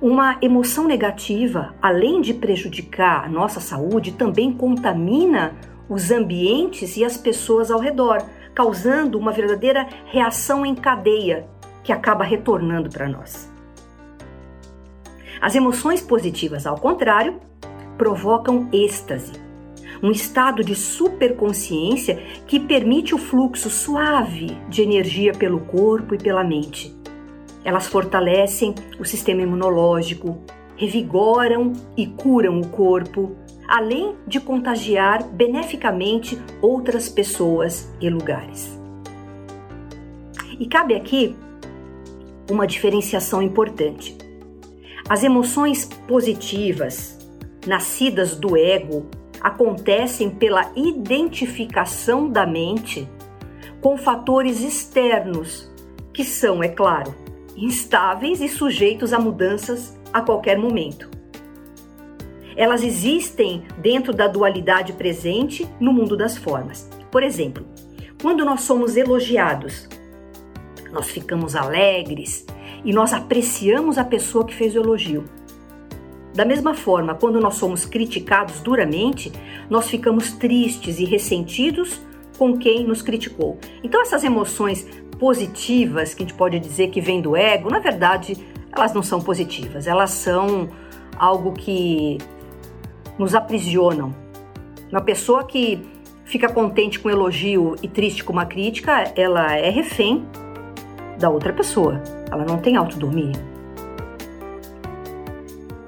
Uma 0.01 0.37
emoção 0.43 0.85
negativa, 0.85 1.75
além 1.81 2.21
de 2.21 2.35
prejudicar 2.35 3.25
a 3.25 3.29
nossa 3.29 3.61
saúde, 3.61 4.13
também 4.13 4.53
contamina 4.53 5.55
os 5.89 6.11
ambientes 6.11 6.97
e 6.97 7.05
as 7.05 7.17
pessoas 7.17 7.71
ao 7.71 7.79
redor, 7.79 8.19
causando 8.55 9.19
uma 9.19 9.31
verdadeira 9.31 9.87
reação 10.07 10.67
em 10.67 10.75
cadeia 10.75 11.47
que 11.85 11.93
acaba 11.93 12.25
retornando 12.25 12.91
para 12.91 13.09
nós. 13.09 13.53
As 15.41 15.55
emoções 15.55 16.01
positivas, 16.01 16.67
ao 16.67 16.79
contrário, 16.79 17.41
provocam 17.97 18.69
êxtase, 18.73 19.33
um 20.03 20.11
estado 20.11 20.65
de 20.65 20.75
superconsciência 20.75 22.17
que 22.47 22.59
permite 22.59 23.15
o 23.15 23.19
fluxo 23.19 23.71
suave 23.71 24.57
de 24.69 24.83
energia 24.83 25.33
pelo 25.33 25.61
corpo 25.61 26.15
e 26.15 26.19
pela 26.19 26.43
mente. 26.43 26.95
Elas 27.65 27.87
fortalecem 27.87 28.75
o 28.99 29.05
sistema 29.05 29.43
imunológico, 29.43 30.39
revigoram 30.77 31.73
e 31.97 32.09
curam 32.09 32.61
o 32.61 32.67
corpo, 32.67 33.37
além 33.69 34.17
de 34.27 34.41
contagiar 34.41 35.23
beneficamente 35.29 36.37
outras 36.61 37.09
pessoas 37.09 37.89
e 38.01 38.11
lugares. 38.11 38.77
E 40.59 40.67
cabe 40.67 40.95
aqui 40.95 41.37
uma 42.51 42.67
diferenciação 42.67 43.41
importante. 43.41 44.17
As 45.09 45.23
emoções 45.23 45.85
positivas, 46.07 47.19
nascidas 47.67 48.37
do 48.37 48.57
ego, 48.57 49.07
acontecem 49.43 50.31
pela 50.31 50.71
identificação 50.77 52.31
da 52.31 52.47
mente 52.47 53.09
com 53.81 53.99
fatores 53.99 54.61
externos, 54.61 55.69
que 56.13 56.25
são, 56.25 56.63
é 56.63 56.69
claro, 56.69 57.13
instáveis 57.57 58.41
e 58.41 58.49
sujeitos 58.49 59.13
a 59.13 59.19
mudanças 59.19 59.99
a 60.13 60.21
qualquer 60.21 60.57
momento. 60.57 61.11
Elas 62.55 62.85
existem 62.85 63.65
dentro 63.79 64.13
da 64.13 64.29
dualidade 64.29 64.93
presente 64.93 65.67
no 65.81 65.93
mundo 65.93 66.17
das 66.17 66.37
formas. 66.37 66.89
Por 67.11 67.23
exemplo, 67.23 67.67
quando 68.21 68.45
nós 68.45 68.61
somos 68.61 68.97
elogiados, 68.97 69.89
nós 70.93 71.09
ficamos 71.09 71.57
alegres 71.57 72.47
e 72.85 72.93
nós 72.93 73.13
apreciamos 73.13 73.99
a 73.99 74.05
pessoa 74.05 74.45
que 74.47 74.55
fez 74.55 74.77
o 74.77 74.81
elogio. 74.81 75.25
Da 76.35 76.45
mesma 76.45 76.75
forma, 76.75 77.15
quando 77.15 77.41
nós 77.41 77.57
somos 77.57 77.85
criticados 77.85 78.61
duramente, 78.61 79.31
nós 79.69 79.89
ficamos 79.89 80.33
tristes 80.33 80.99
e 80.99 81.05
ressentidos 81.05 82.01
com 82.39 82.57
quem 82.57 82.85
nos 82.85 83.03
criticou. 83.03 83.59
Então, 83.85 84.01
essas 84.01 84.25
emoções 84.25 84.87
positivas, 85.19 86.15
que 86.15 86.23
a 86.23 86.27
gente 86.27 86.37
pode 86.37 86.59
dizer 86.59 86.89
que 86.89 87.01
vêm 87.01 87.21
do 87.21 87.37
ego, 87.37 87.71
na 87.71 87.79
verdade, 87.79 88.37
elas 88.73 88.95
não 88.95 89.03
são 89.03 89.21
positivas, 89.21 89.87
elas 89.87 90.11
são 90.11 90.71
algo 91.17 91.53
que 91.53 92.17
nos 93.19 93.35
aprisionam. 93.35 94.15
Uma 94.91 95.03
pessoa 95.03 95.45
que 95.45 95.83
fica 96.25 96.51
contente 96.51 96.99
com 96.99 97.09
um 97.09 97.13
elogio 97.13 97.77
e 97.83 97.89
triste 97.89 98.25
com 98.25 98.33
uma 98.33 98.47
crítica, 98.47 99.13
ela 99.15 99.55
é 99.55 99.69
refém 99.69 100.27
da 101.19 101.29
outra 101.29 101.53
pessoa. 101.53 102.03
Ela 102.31 102.45
não 102.45 102.57
tem 102.59 102.77
autodomínio. 102.77 103.52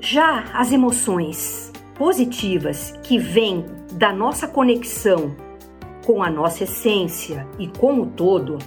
Já 0.04 0.44
as 0.52 0.70
emoções 0.70 1.72
positivas 1.94 2.92
que 3.02 3.16
vêm 3.16 3.64
da 3.94 4.12
nossa 4.12 4.46
conexão 4.46 5.34
com 6.04 6.22
a 6.22 6.28
nossa 6.28 6.64
essência 6.64 7.48
e 7.58 7.68
com 7.68 8.02
o 8.02 8.06
todo, 8.08 8.58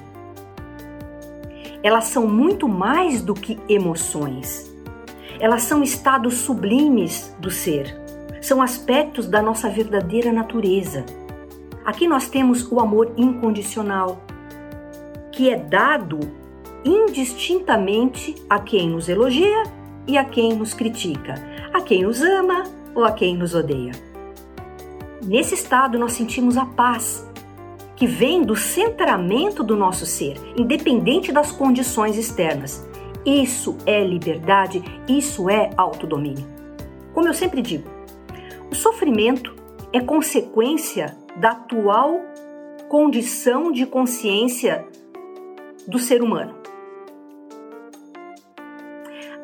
elas 1.83 2.05
são 2.05 2.25
muito 2.25 2.67
mais 2.67 3.21
do 3.21 3.35
que 3.35 3.59
emoções. 3.69 4.75
Elas 5.39 5.61
são 5.61 5.83
estados 5.83 6.39
sublimes 6.39 7.31
do 7.39 7.51
ser, 7.51 7.95
são 8.41 8.59
aspectos 8.59 9.27
da 9.27 9.39
nossa 9.39 9.69
verdadeira 9.69 10.33
natureza. 10.33 11.05
Aqui 11.85 12.07
nós 12.07 12.27
temos 12.27 12.67
o 12.71 12.79
amor 12.79 13.13
incondicional, 13.15 14.23
que 15.31 15.51
é 15.51 15.55
dado 15.55 16.19
indistintamente 16.83 18.33
a 18.49 18.57
quem 18.59 18.89
nos 18.89 19.07
elogia 19.07 19.76
e 20.07 20.17
a 20.17 20.23
quem 20.23 20.53
nos 20.53 20.73
critica, 20.73 21.35
a 21.73 21.81
quem 21.81 22.03
nos 22.03 22.21
ama 22.21 22.63
ou 22.95 23.03
a 23.03 23.11
quem 23.11 23.35
nos 23.35 23.53
odeia. 23.53 23.91
Nesse 25.23 25.55
estado, 25.55 25.99
nós 25.99 26.13
sentimos 26.13 26.57
a 26.57 26.65
paz, 26.65 27.27
que 27.95 28.07
vem 28.07 28.43
do 28.43 28.55
centramento 28.55 29.63
do 29.63 29.75
nosso 29.75 30.05
ser, 30.05 30.37
independente 30.55 31.31
das 31.31 31.51
condições 31.51 32.17
externas. 32.17 32.87
Isso 33.25 33.75
é 33.85 34.03
liberdade, 34.03 34.83
isso 35.07 35.49
é 35.49 35.71
autodomínio. 35.75 36.45
Como 37.13 37.27
eu 37.27 37.33
sempre 37.33 37.61
digo, 37.61 37.89
o 38.71 38.75
sofrimento 38.75 39.53
é 39.91 39.99
consequência 39.99 41.17
da 41.35 41.51
atual 41.51 42.21
condição 42.87 43.71
de 43.71 43.85
consciência 43.85 44.87
do 45.87 45.99
ser 45.99 46.21
humano. 46.21 46.55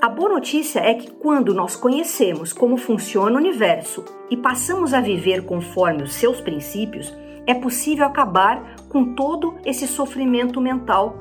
A 0.03 0.09
boa 0.09 0.27
notícia 0.27 0.81
é 0.81 0.95
que 0.95 1.09
quando 1.09 1.53
nós 1.53 1.77
conhecemos 1.77 2.51
como 2.51 2.75
funciona 2.75 3.37
o 3.37 3.39
universo 3.39 4.03
e 4.29 4.35
passamos 4.35 4.93
a 4.93 4.99
viver 4.99 5.45
conforme 5.45 6.03
os 6.03 6.15
seus 6.15 6.41
princípios, 6.41 7.15
é 7.47 7.53
possível 7.53 8.05
acabar 8.05 8.75
com 8.89 9.15
todo 9.15 9.55
esse 9.65 9.87
sofrimento 9.87 10.59
mental 10.59 11.15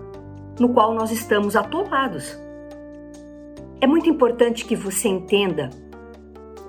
no 0.58 0.70
qual 0.70 0.94
nós 0.94 1.12
estamos 1.12 1.54
atolados. 1.54 2.36
É 3.80 3.86
muito 3.86 4.10
importante 4.10 4.64
que 4.64 4.74
você 4.74 5.06
entenda 5.06 5.70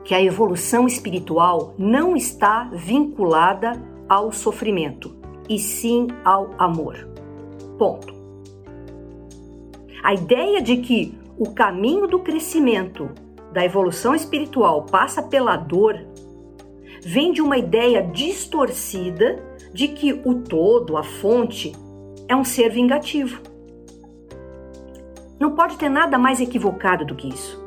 que 0.05 0.13
a 0.13 0.21
evolução 0.21 0.85
espiritual 0.85 1.73
não 1.79 2.15
está 2.15 2.69
vinculada 2.71 3.71
ao 4.07 4.31
sofrimento, 4.31 5.15
e 5.49 5.57
sim 5.57 6.05
ao 6.23 6.51
amor. 6.59 7.09
Ponto. 7.79 8.13
A 10.03 10.13
ideia 10.13 10.61
de 10.61 10.77
que 10.77 11.22
o 11.37 11.53
caminho 11.53 12.07
do 12.07 12.19
crescimento, 12.19 13.09
da 13.51 13.63
evolução 13.63 14.13
espiritual, 14.13 14.85
passa 14.85 15.21
pela 15.21 15.55
dor, 15.55 15.99
vem 17.01 17.31
de 17.31 17.41
uma 17.41 17.57
ideia 17.57 18.01
distorcida 18.01 19.43
de 19.73 19.87
que 19.87 20.13
o 20.13 20.35
todo, 20.43 20.97
a 20.97 21.03
fonte, 21.03 21.71
é 22.27 22.35
um 22.35 22.43
ser 22.43 22.69
vingativo. 22.69 23.41
Não 25.39 25.55
pode 25.55 25.77
ter 25.77 25.89
nada 25.89 26.17
mais 26.17 26.39
equivocado 26.39 27.05
do 27.05 27.15
que 27.15 27.27
isso. 27.27 27.61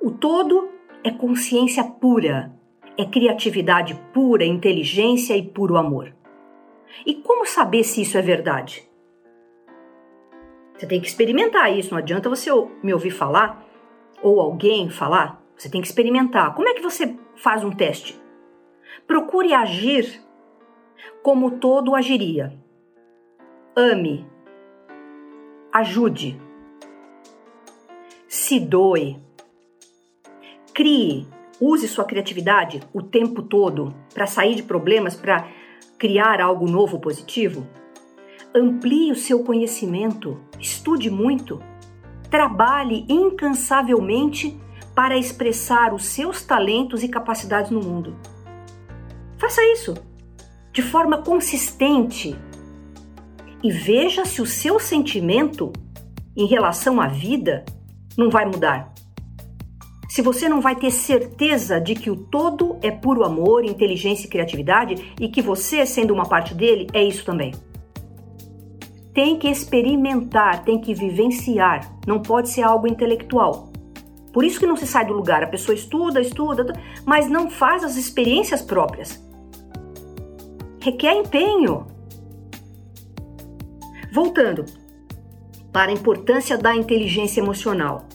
O 0.00 0.10
todo 0.10 0.68
é 1.02 1.10
consciência 1.10 1.82
pura, 1.84 2.52
é 2.96 3.04
criatividade 3.04 3.94
pura, 4.12 4.44
inteligência 4.44 5.36
e 5.36 5.42
puro 5.42 5.76
amor. 5.76 6.14
E 7.06 7.14
como 7.14 7.46
saber 7.46 7.84
se 7.84 8.02
isso 8.02 8.18
é 8.18 8.22
verdade? 8.22 8.87
Você 10.78 10.86
tem 10.86 11.00
que 11.00 11.08
experimentar 11.08 11.76
isso, 11.76 11.90
não 11.90 11.98
adianta 11.98 12.28
você 12.28 12.50
me 12.84 12.94
ouvir 12.94 13.10
falar 13.10 13.66
ou 14.22 14.40
alguém 14.40 14.88
falar, 14.88 15.42
você 15.56 15.68
tem 15.68 15.80
que 15.80 15.88
experimentar. 15.88 16.54
Como 16.54 16.68
é 16.68 16.74
que 16.74 16.80
você 16.80 17.16
faz 17.34 17.64
um 17.64 17.70
teste? 17.72 18.20
Procure 19.04 19.52
agir 19.52 20.22
como 21.20 21.58
todo 21.58 21.96
agiria. 21.96 22.56
Ame, 23.76 24.24
ajude, 25.72 26.40
se 28.28 28.60
doe, 28.60 29.20
crie, 30.72 31.26
use 31.60 31.88
sua 31.88 32.04
criatividade 32.04 32.80
o 32.92 33.02
tempo 33.02 33.42
todo 33.42 33.92
para 34.14 34.26
sair 34.26 34.54
de 34.54 34.62
problemas, 34.62 35.16
para 35.16 35.48
criar 35.98 36.40
algo 36.40 36.68
novo 36.68 37.00
positivo. 37.00 37.66
Amplie 38.54 39.12
o 39.12 39.16
seu 39.16 39.44
conhecimento, 39.44 40.38
estude 40.58 41.10
muito, 41.10 41.60
trabalhe 42.30 43.04
incansavelmente 43.06 44.58
para 44.94 45.18
expressar 45.18 45.92
os 45.92 46.06
seus 46.06 46.42
talentos 46.42 47.02
e 47.02 47.08
capacidades 47.08 47.70
no 47.70 47.80
mundo. 47.80 48.16
Faça 49.36 49.62
isso 49.72 49.94
de 50.72 50.80
forma 50.80 51.18
consistente 51.18 52.36
e 53.62 53.70
veja 53.70 54.24
se 54.24 54.40
o 54.40 54.46
seu 54.46 54.80
sentimento 54.80 55.70
em 56.34 56.46
relação 56.46 57.00
à 57.00 57.06
vida 57.06 57.64
não 58.16 58.30
vai 58.30 58.46
mudar. 58.46 58.94
Se 60.08 60.22
você 60.22 60.48
não 60.48 60.62
vai 60.62 60.74
ter 60.74 60.90
certeza 60.90 61.78
de 61.78 61.94
que 61.94 62.10
o 62.10 62.16
todo 62.16 62.78
é 62.80 62.90
puro 62.90 63.24
amor, 63.24 63.64
inteligência 63.64 64.26
e 64.26 64.30
criatividade 64.30 65.14
e 65.20 65.28
que 65.28 65.42
você, 65.42 65.84
sendo 65.84 66.14
uma 66.14 66.26
parte 66.26 66.54
dele, 66.54 66.86
é 66.94 67.04
isso 67.04 67.24
também 67.24 67.52
tem 69.18 69.36
que 69.36 69.48
experimentar, 69.48 70.62
tem 70.62 70.80
que 70.80 70.94
vivenciar, 70.94 71.92
não 72.06 72.22
pode 72.22 72.50
ser 72.50 72.62
algo 72.62 72.86
intelectual. 72.86 73.72
Por 74.32 74.44
isso 74.44 74.60
que 74.60 74.66
não 74.66 74.76
se 74.76 74.86
sai 74.86 75.04
do 75.04 75.12
lugar, 75.12 75.42
a 75.42 75.48
pessoa 75.48 75.74
estuda, 75.74 76.20
estuda, 76.20 76.72
mas 77.04 77.28
não 77.28 77.50
faz 77.50 77.82
as 77.82 77.96
experiências 77.96 78.62
próprias. 78.62 79.20
Requer 80.80 81.14
empenho. 81.14 81.88
Voltando 84.12 84.64
para 85.72 85.90
a 85.90 85.94
importância 85.94 86.56
da 86.56 86.72
inteligência 86.76 87.40
emocional. 87.40 88.06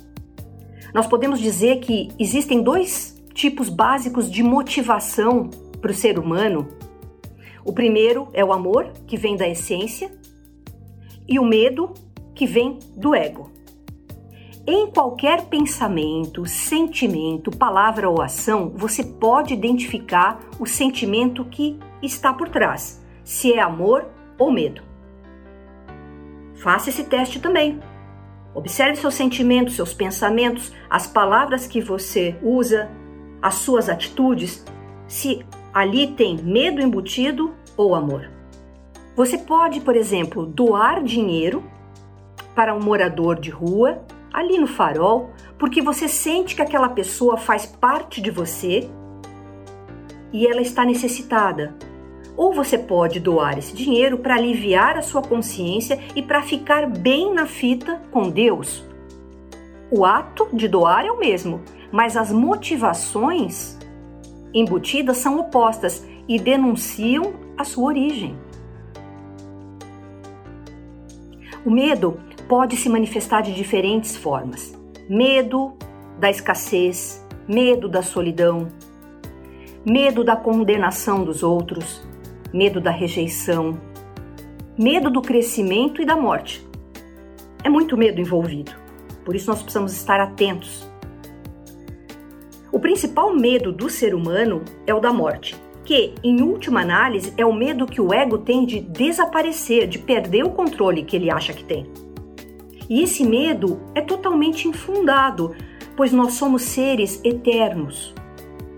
Nós 0.94 1.06
podemos 1.06 1.42
dizer 1.42 1.82
que 1.82 2.12
existem 2.18 2.64
dois 2.64 3.22
tipos 3.34 3.68
básicos 3.68 4.32
de 4.32 4.42
motivação 4.42 5.50
para 5.82 5.92
o 5.92 5.94
ser 5.94 6.18
humano. 6.18 6.66
O 7.66 7.74
primeiro 7.74 8.30
é 8.32 8.46
o 8.46 8.54
amor, 8.54 8.94
que 9.06 9.18
vem 9.18 9.36
da 9.36 9.50
essência, 9.50 10.23
e 11.28 11.40
o 11.40 11.46
medo 11.46 11.94
que 12.34 12.46
vem 12.46 12.80
do 12.96 13.14
ego. 13.14 13.52
Em 14.66 14.88
qualquer 14.88 15.46
pensamento, 15.48 16.46
sentimento, 16.46 17.52
palavra 17.52 18.10
ou 18.10 18.22
ação, 18.22 18.72
você 18.74 19.04
pode 19.04 19.54
identificar 19.54 20.40
o 20.58 20.66
sentimento 20.66 21.44
que 21.44 21.78
está 22.02 22.34
por 22.34 22.48
trás, 22.48 23.04
se 23.26 23.52
é 23.52 23.60
amor 23.60 24.08
ou 24.38 24.50
medo. 24.50 24.82
Faça 26.56 26.90
esse 26.90 27.04
teste 27.04 27.42
também. 27.42 27.82
Observe 28.56 28.96
seus 28.96 29.16
sentimentos, 29.16 29.76
seus 29.76 29.94
pensamentos, 29.94 30.72
as 30.90 31.08
palavras 31.08 31.68
que 31.68 31.82
você 31.82 32.38
usa, 32.42 32.90
as 33.42 33.56
suas 33.56 33.90
atitudes, 33.90 34.64
se 35.08 35.46
ali 35.74 36.08
tem 36.08 36.38
medo 36.38 36.82
embutido 36.82 37.54
ou 37.76 37.96
amor. 37.96 38.33
Você 39.16 39.38
pode, 39.38 39.80
por 39.82 39.96
exemplo, 39.96 40.46
doar 40.46 41.04
dinheiro 41.04 41.64
para 42.56 42.74
um 42.74 42.80
morador 42.80 43.40
de 43.40 43.52
rua, 43.52 44.04
ali 44.34 44.58
no 44.58 44.66
farol, 44.66 45.30
porque 45.60 45.82
você 45.82 46.08
sente 46.08 46.56
que 46.56 46.62
aquela 46.62 46.90
pessoa 46.90 47.38
faz 47.38 47.66
parte 47.66 48.20
de 48.20 48.32
você 48.32 48.90
e 50.32 50.48
ela 50.48 50.62
está 50.62 50.84
necessitada. 50.84 51.76
Ou 52.36 52.52
você 52.52 52.76
pode 52.76 53.20
doar 53.20 53.60
esse 53.60 53.76
dinheiro 53.76 54.18
para 54.18 54.34
aliviar 54.34 54.98
a 54.98 55.04
sua 55.04 55.22
consciência 55.22 56.00
e 56.16 56.22
para 56.24 56.42
ficar 56.42 56.90
bem 56.90 57.32
na 57.32 57.46
fita 57.46 58.02
com 58.10 58.28
Deus. 58.28 58.84
O 59.92 60.04
ato 60.04 60.50
de 60.52 60.68
doar 60.68 61.06
é 61.06 61.12
o 61.12 61.20
mesmo, 61.20 61.62
mas 61.92 62.18
as 62.18 62.32
motivações 62.32 63.78
embutidas 64.52 65.18
são 65.18 65.40
opostas 65.40 66.04
e 66.28 66.40
denunciam 66.40 67.34
a 67.56 67.64
sua 67.64 67.86
origem. 67.86 68.36
O 71.66 71.72
medo 71.72 72.20
pode 72.50 72.76
se 72.76 72.90
manifestar 72.90 73.42
de 73.42 73.54
diferentes 73.54 74.18
formas: 74.18 74.78
medo 75.10 75.74
da 76.20 76.30
escassez, 76.30 77.26
medo 77.48 77.88
da 77.88 78.02
solidão, 78.02 78.68
medo 79.86 80.26
da 80.26 80.36
condenação 80.36 81.24
dos 81.24 81.42
outros, 81.42 82.06
medo 82.54 82.82
da 82.82 82.92
rejeição, 82.92 83.80
medo 84.78 85.10
do 85.10 85.22
crescimento 85.22 86.02
e 86.02 86.06
da 86.06 86.18
morte. 86.18 86.68
É 87.64 87.70
muito 87.70 87.96
medo 87.96 88.20
envolvido, 88.20 88.74
por 89.24 89.34
isso 89.34 89.50
nós 89.50 89.62
precisamos 89.62 89.94
estar 89.94 90.20
atentos. 90.20 90.86
O 92.74 92.80
principal 92.80 93.34
medo 93.34 93.72
do 93.72 93.90
ser 93.90 94.14
humano 94.14 94.64
é 94.86 94.94
o 94.94 95.00
da 95.00 95.14
morte, 95.14 95.56
que, 95.86 96.14
em 96.24 96.42
última 96.42 96.82
análise, 96.82 97.34
é 97.38 97.46
o 97.46 97.54
medo 97.54 97.86
que 97.86 98.00
o 98.00 98.14
ego 98.14 98.38
tem 98.38 98.66
de 98.66 98.80
desaparecer, 98.80 99.88
de 99.88 100.00
perder 100.00 100.44
o 100.44 100.52
controle 100.52 101.04
que 101.04 101.16
ele 101.16 101.30
acha 101.30 101.54
que 101.54 101.64
tem. 101.64 101.86
E 102.90 103.02
esse 103.02 103.26
medo 103.26 103.82
é 103.96 104.02
totalmente 104.02 104.68
infundado, 104.68 105.56
pois 105.96 106.12
nós 106.12 106.34
somos 106.34 106.64
seres 106.64 107.20
eternos. 107.24 108.14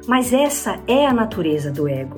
Mas 0.08 0.34
essa 0.34 0.80
é 0.88 1.06
a 1.06 1.14
natureza 1.14 1.72
do 1.72 1.88
ego. 1.88 2.16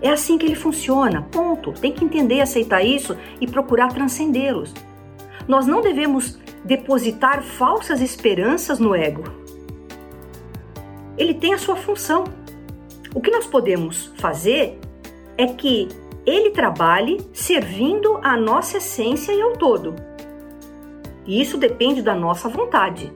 É 0.00 0.10
assim 0.10 0.38
que 0.38 0.46
ele 0.46 0.54
funciona, 0.54 1.22
ponto. 1.22 1.72
Tem 1.72 1.92
que 1.92 2.04
entender 2.04 2.40
aceitar 2.40 2.84
isso 2.84 3.16
e 3.40 3.46
procurar 3.46 3.88
transcendê-los. 3.88 4.72
Nós 5.46 5.66
não 5.66 5.80
devemos 5.80 6.38
depositar 6.64 7.42
falsas 7.42 8.00
esperanças 8.00 8.78
no 8.78 8.94
ego. 8.94 9.24
Ele 11.16 11.34
tem 11.34 11.52
a 11.52 11.58
sua 11.58 11.74
função. 11.74 12.24
O 13.18 13.20
que 13.20 13.32
nós 13.32 13.48
podemos 13.48 14.12
fazer 14.14 14.78
é 15.36 15.46
que 15.46 15.88
ele 16.24 16.50
trabalhe 16.50 17.18
servindo 17.32 18.20
a 18.22 18.36
nossa 18.36 18.76
essência 18.76 19.32
e 19.32 19.42
ao 19.42 19.54
todo. 19.54 19.96
E 21.26 21.40
isso 21.42 21.58
depende 21.58 22.00
da 22.00 22.14
nossa 22.14 22.48
vontade. 22.48 23.12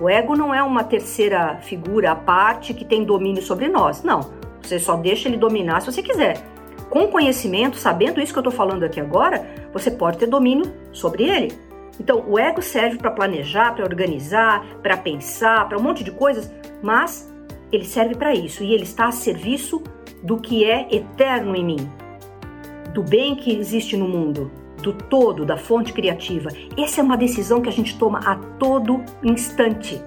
O 0.00 0.10
ego 0.10 0.34
não 0.34 0.52
é 0.52 0.60
uma 0.60 0.82
terceira 0.82 1.58
figura 1.58 2.10
à 2.10 2.16
parte 2.16 2.74
que 2.74 2.84
tem 2.84 3.04
domínio 3.04 3.42
sobre 3.42 3.68
nós. 3.68 4.02
Não. 4.02 4.28
Você 4.60 4.80
só 4.80 4.96
deixa 4.96 5.28
ele 5.28 5.36
dominar 5.36 5.82
se 5.82 5.92
você 5.92 6.02
quiser. 6.02 6.44
Com 6.90 7.06
conhecimento, 7.06 7.76
sabendo 7.76 8.20
isso 8.20 8.32
que 8.32 8.40
eu 8.40 8.42
estou 8.42 8.52
falando 8.52 8.82
aqui 8.82 8.98
agora, 8.98 9.46
você 9.72 9.88
pode 9.88 10.18
ter 10.18 10.26
domínio 10.26 10.74
sobre 10.90 11.22
ele. 11.30 11.56
Então, 12.00 12.24
o 12.26 12.36
ego 12.36 12.60
serve 12.60 12.98
para 12.98 13.12
planejar, 13.12 13.72
para 13.72 13.84
organizar, 13.84 14.66
para 14.82 14.96
pensar, 14.96 15.68
para 15.68 15.78
um 15.78 15.82
monte 15.82 16.02
de 16.02 16.10
coisas, 16.10 16.52
mas 16.82 17.35
ele 17.72 17.84
serve 17.84 18.14
para 18.14 18.34
isso 18.34 18.62
e 18.62 18.72
ele 18.72 18.84
está 18.84 19.06
a 19.06 19.12
serviço 19.12 19.82
do 20.22 20.38
que 20.38 20.64
é 20.64 20.88
eterno 20.94 21.54
em 21.54 21.64
mim, 21.64 21.90
do 22.92 23.02
bem 23.02 23.34
que 23.34 23.56
existe 23.56 23.96
no 23.96 24.08
mundo, 24.08 24.50
do 24.82 24.92
todo, 24.92 25.44
da 25.44 25.56
fonte 25.56 25.92
criativa. 25.92 26.48
Essa 26.78 27.00
é 27.00 27.04
uma 27.04 27.16
decisão 27.16 27.60
que 27.60 27.68
a 27.68 27.72
gente 27.72 27.98
toma 27.98 28.20
a 28.20 28.36
todo 28.58 29.02
instante. 29.22 30.00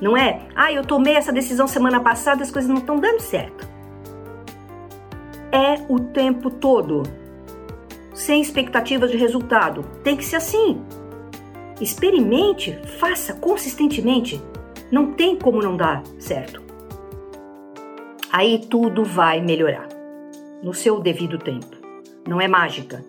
Não 0.00 0.16
é? 0.16 0.42
Ah, 0.54 0.72
eu 0.72 0.84
tomei 0.84 1.14
essa 1.14 1.32
decisão 1.32 1.66
semana 1.66 2.00
passada, 2.00 2.42
as 2.42 2.50
coisas 2.50 2.68
não 2.68 2.78
estão 2.78 2.98
dando 2.98 3.20
certo. 3.20 3.68
É 5.52 5.80
o 5.88 6.00
tempo 6.00 6.50
todo, 6.50 7.04
sem 8.12 8.42
expectativas 8.42 9.10
de 9.10 9.16
resultado. 9.16 9.84
Tem 10.02 10.16
que 10.16 10.24
ser 10.24 10.36
assim. 10.36 10.82
Experimente, 11.80 12.78
faça 12.98 13.34
consistentemente. 13.34 14.42
Não 14.90 15.12
tem 15.12 15.36
como 15.36 15.62
não 15.62 15.76
dar 15.76 16.02
certo. 16.18 16.62
Aí 18.30 18.66
tudo 18.68 19.04
vai 19.04 19.40
melhorar 19.40 19.88
no 20.62 20.74
seu 20.74 21.00
devido 21.00 21.38
tempo. 21.38 21.76
Não 22.26 22.40
é 22.40 22.48
mágica. 22.48 23.04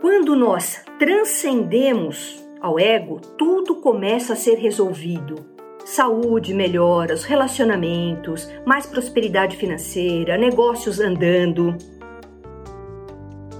Quando 0.00 0.34
nós 0.34 0.82
transcendemos 0.98 2.42
ao 2.60 2.78
ego, 2.78 3.20
tudo 3.36 3.76
começa 3.76 4.32
a 4.32 4.36
ser 4.36 4.54
resolvido. 4.54 5.44
Saúde 5.84 6.54
melhora, 6.54 7.14
os 7.14 7.24
relacionamentos, 7.24 8.48
mais 8.64 8.86
prosperidade 8.86 9.56
financeira, 9.56 10.38
negócios 10.38 11.00
andando. 11.00 11.76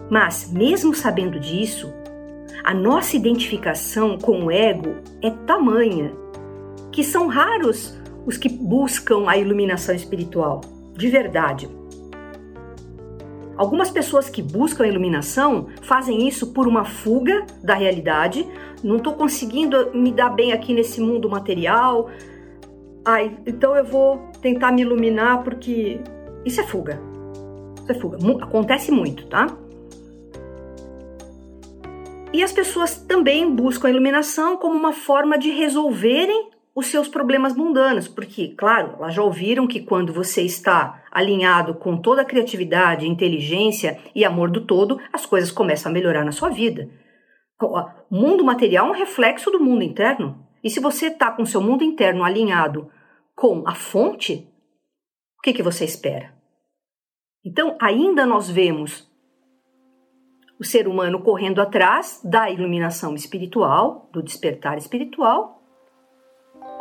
Mas, 0.08 0.50
mesmo 0.52 0.94
sabendo 0.94 1.38
disso, 1.38 1.92
a 2.64 2.72
nossa 2.72 3.16
identificação 3.16 4.16
com 4.16 4.44
o 4.44 4.50
ego 4.50 4.94
é 5.20 5.30
tamanha 5.30 6.12
que 6.92 7.02
são 7.02 7.26
raros 7.26 7.96
os 8.24 8.36
que 8.36 8.48
buscam 8.48 9.28
a 9.28 9.36
iluminação 9.36 9.94
espiritual, 9.94 10.60
de 10.94 11.08
verdade. 11.08 11.68
Algumas 13.56 13.90
pessoas 13.90 14.28
que 14.30 14.42
buscam 14.42 14.84
a 14.84 14.88
iluminação 14.88 15.68
fazem 15.82 16.26
isso 16.26 16.52
por 16.52 16.66
uma 16.66 16.84
fuga 16.84 17.44
da 17.62 17.74
realidade. 17.74 18.46
Não 18.82 18.96
estou 18.96 19.14
conseguindo 19.14 19.90
me 19.92 20.10
dar 20.10 20.30
bem 20.30 20.52
aqui 20.52 20.72
nesse 20.72 21.00
mundo 21.00 21.28
material. 21.28 22.08
Ai, 23.04 23.36
então 23.46 23.76
eu 23.76 23.84
vou 23.84 24.18
tentar 24.40 24.72
me 24.72 24.82
iluminar 24.82 25.42
porque 25.42 26.00
isso 26.44 26.60
é 26.60 26.64
fuga. 26.64 27.00
Isso 27.82 27.92
é 27.92 27.94
fuga. 27.94 28.18
Acontece 28.42 28.90
muito, 28.90 29.26
tá? 29.26 29.46
E 32.32 32.42
as 32.42 32.52
pessoas 32.52 32.96
também 32.96 33.54
buscam 33.54 33.88
a 33.88 33.90
iluminação 33.90 34.56
como 34.56 34.74
uma 34.74 34.92
forma 34.92 35.36
de 35.36 35.50
resolverem 35.50 36.51
os 36.74 36.86
seus 36.86 37.08
problemas 37.08 37.54
mundanos, 37.54 38.08
porque, 38.08 38.48
claro, 38.48 38.94
elas 38.98 39.14
já 39.14 39.22
ouviram 39.22 39.66
que 39.66 39.82
quando 39.82 40.12
você 40.12 40.42
está 40.42 41.04
alinhado 41.10 41.74
com 41.74 41.98
toda 41.98 42.22
a 42.22 42.24
criatividade, 42.24 43.06
inteligência 43.06 44.00
e 44.14 44.24
amor 44.24 44.50
do 44.50 44.64
todo, 44.64 44.98
as 45.12 45.26
coisas 45.26 45.50
começam 45.50 45.90
a 45.90 45.92
melhorar 45.92 46.24
na 46.24 46.32
sua 46.32 46.48
vida. 46.48 46.88
O 47.60 47.84
mundo 48.10 48.42
material 48.42 48.86
é 48.86 48.90
um 48.90 48.94
reflexo 48.94 49.50
do 49.50 49.60
mundo 49.60 49.84
interno. 49.84 50.44
E 50.64 50.70
se 50.70 50.80
você 50.80 51.06
está 51.06 51.30
com 51.30 51.42
o 51.42 51.46
seu 51.46 51.60
mundo 51.60 51.84
interno 51.84 52.24
alinhado 52.24 52.90
com 53.36 53.62
a 53.66 53.74
fonte, 53.74 54.48
o 55.38 55.42
que, 55.42 55.52
que 55.52 55.62
você 55.62 55.84
espera? 55.84 56.32
Então, 57.44 57.76
ainda 57.80 58.24
nós 58.24 58.48
vemos 58.48 59.10
o 60.58 60.64
ser 60.64 60.86
humano 60.86 61.20
correndo 61.22 61.60
atrás 61.60 62.20
da 62.24 62.48
iluminação 62.48 63.14
espiritual, 63.14 64.08
do 64.12 64.22
despertar 64.22 64.78
espiritual, 64.78 65.61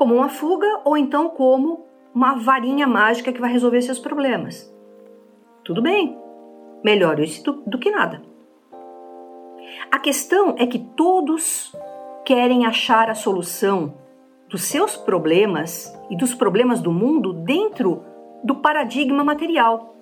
como 0.01 0.15
uma 0.15 0.29
fuga 0.29 0.81
ou 0.83 0.97
então 0.97 1.29
como 1.29 1.85
uma 2.11 2.33
varinha 2.33 2.87
mágica 2.87 3.31
que 3.31 3.39
vai 3.39 3.51
resolver 3.51 3.83
seus 3.83 3.99
problemas. 3.99 4.67
Tudo 5.63 5.79
bem, 5.79 6.17
melhor 6.83 7.19
isso 7.19 7.43
do, 7.43 7.61
do 7.67 7.77
que 7.77 7.91
nada. 7.91 8.19
A 9.91 9.99
questão 9.99 10.55
é 10.57 10.65
que 10.65 10.79
todos 10.79 11.71
querem 12.25 12.65
achar 12.65 13.11
a 13.11 13.13
solução 13.13 13.93
dos 14.49 14.63
seus 14.63 14.97
problemas 14.97 15.95
e 16.09 16.17
dos 16.17 16.33
problemas 16.33 16.81
do 16.81 16.91
mundo 16.91 17.31
dentro 17.31 18.03
do 18.43 18.55
paradigma 18.55 19.23
material. 19.23 19.95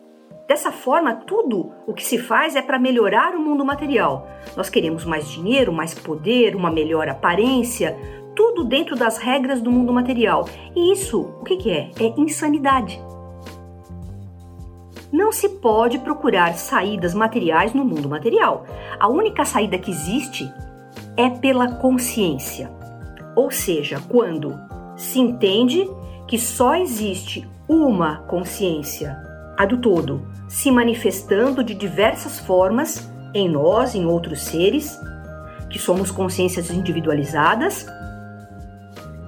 Dessa 0.48 0.72
forma, 0.72 1.14
tudo 1.14 1.74
o 1.86 1.94
que 1.94 2.06
se 2.06 2.18
faz 2.18 2.56
é 2.56 2.62
para 2.62 2.80
melhorar 2.80 3.36
o 3.36 3.40
mundo 3.40 3.66
material. 3.66 4.26
Nós 4.56 4.70
queremos 4.70 5.04
mais 5.04 5.30
dinheiro, 5.30 5.74
mais 5.74 5.94
poder, 5.94 6.56
uma 6.56 6.72
melhor 6.72 7.10
aparência, 7.10 7.96
tudo 8.40 8.64
dentro 8.64 8.96
das 8.96 9.18
regras 9.18 9.62
do 9.62 9.70
mundo 9.70 9.92
material. 9.92 10.48
E 10.74 10.94
isso, 10.94 11.20
o 11.20 11.44
que, 11.44 11.58
que 11.58 11.70
é? 11.70 11.92
É 12.00 12.14
insanidade. 12.18 12.98
Não 15.12 15.30
se 15.34 15.50
pode 15.50 16.00
procurar 16.00 16.54
saídas 16.54 17.14
materiais 17.14 17.74
no 17.74 17.84
mundo 17.84 18.08
material. 18.08 18.66
A 18.98 19.10
única 19.10 19.44
saída 19.44 19.78
que 19.78 19.92
existe 19.92 20.50
é 21.18 21.30
pela 21.30 21.74
consciência. 21.80 22.72
Ou 23.36 23.52
seja, 23.52 24.02
quando 24.08 24.58
se 24.96 25.20
entende 25.20 25.86
que 26.26 26.40
só 26.40 26.76
existe 26.76 27.46
uma 27.68 28.20
consciência, 28.20 29.18
a 29.58 29.66
do 29.66 29.80
todo, 29.80 30.26
se 30.48 30.72
manifestando 30.72 31.62
de 31.62 31.74
diversas 31.74 32.40
formas 32.40 33.12
em 33.34 33.50
nós, 33.50 33.96
em 33.96 34.06
outros 34.06 34.44
seres, 34.44 34.98
que 35.70 35.78
somos 35.78 36.10
consciências 36.10 36.72
individualizadas 36.72 37.86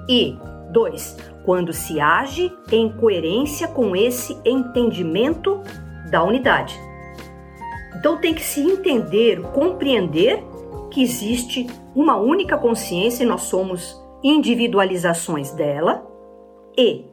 e 0.08 0.38
2. 0.72 1.18
Quando 1.46 1.74
se 1.74 2.00
age 2.00 2.52
em 2.72 2.92
coerência 2.92 3.68
com 3.68 3.96
esse 3.96 4.38
entendimento 4.46 5.62
da 6.10 6.24
unidade. 6.24 6.80
Então 7.96 8.18
tem 8.18 8.34
que 8.34 8.44
se 8.44 8.62
entender, 8.62 9.42
compreender 9.54 10.44
que 10.90 11.02
existe 11.02 11.68
uma 11.96 12.18
única 12.18 12.58
consciência 12.58 13.24
e 13.24 13.28
nós 13.28 13.44
somos 13.44 14.00
individualizações 14.24 15.52
dela 15.52 16.08
e 16.78 17.06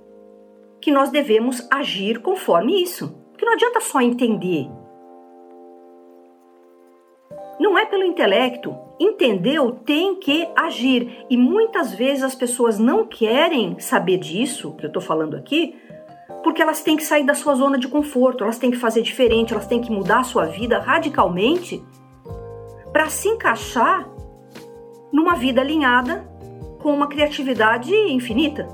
que 0.80 0.90
nós 0.90 1.10
devemos 1.10 1.66
agir 1.70 2.20
conforme 2.20 2.82
isso. 2.82 3.08
Porque 3.30 3.44
não 3.44 3.54
adianta 3.54 3.80
só 3.80 4.00
entender. 4.00 4.68
Não 7.58 7.76
é 7.76 7.84
pelo 7.86 8.04
intelecto, 8.04 8.74
entendeu, 8.98 9.72
tem 9.72 10.16
que 10.16 10.48
agir. 10.56 11.26
E 11.30 11.36
muitas 11.36 11.94
vezes 11.94 12.24
as 12.24 12.34
pessoas 12.34 12.78
não 12.78 13.06
querem 13.06 13.78
saber 13.78 14.18
disso, 14.18 14.72
que 14.72 14.84
eu 14.84 14.88
estou 14.88 15.02
falando 15.02 15.36
aqui, 15.36 15.76
porque 16.42 16.62
elas 16.62 16.82
têm 16.82 16.96
que 16.96 17.04
sair 17.04 17.24
da 17.24 17.34
sua 17.34 17.54
zona 17.54 17.78
de 17.78 17.88
conforto, 17.88 18.44
elas 18.44 18.58
têm 18.58 18.70
que 18.70 18.76
fazer 18.76 19.02
diferente, 19.02 19.52
elas 19.52 19.66
têm 19.66 19.80
que 19.80 19.90
mudar 19.90 20.20
a 20.20 20.24
sua 20.24 20.46
vida 20.46 20.78
radicalmente 20.78 21.82
para 22.92 23.08
se 23.08 23.28
encaixar 23.28 24.08
numa 25.12 25.34
vida 25.34 25.60
alinhada 25.60 26.28
com 26.80 26.92
uma 26.92 27.08
criatividade 27.08 27.94
infinita. 27.94 28.68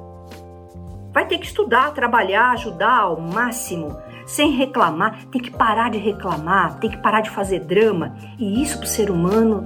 Vai 1.13 1.27
ter 1.27 1.39
que 1.39 1.47
estudar, 1.47 1.93
trabalhar, 1.95 2.51
ajudar 2.51 3.01
ao 3.01 3.21
máximo, 3.21 3.97
sem 4.27 4.51
reclamar. 4.51 5.27
Tem 5.27 5.41
que 5.41 5.51
parar 5.51 5.91
de 5.91 5.99
reclamar, 5.99 6.81
tem 6.81 6.91
que 6.91 6.97
parar 6.97 7.21
de 7.21 7.31
fazer 7.31 7.61
drama. 7.61 8.17
E 8.39 8.61
isso 8.63 8.79
para 8.79 8.87
o 8.87 8.89
ser 8.89 9.11
humano 9.11 9.65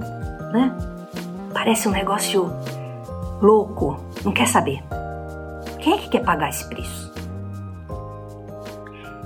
né? 0.51 0.75
Parece 1.53 1.87
um 1.87 1.91
negócio 1.91 2.51
louco, 3.41 3.97
não 4.23 4.31
quer 4.31 4.47
saber. 4.47 4.83
Quem 5.79 5.93
é 5.93 5.97
que 5.97 6.09
quer 6.09 6.23
pagar 6.23 6.49
esse 6.49 6.67
preço? 6.67 7.11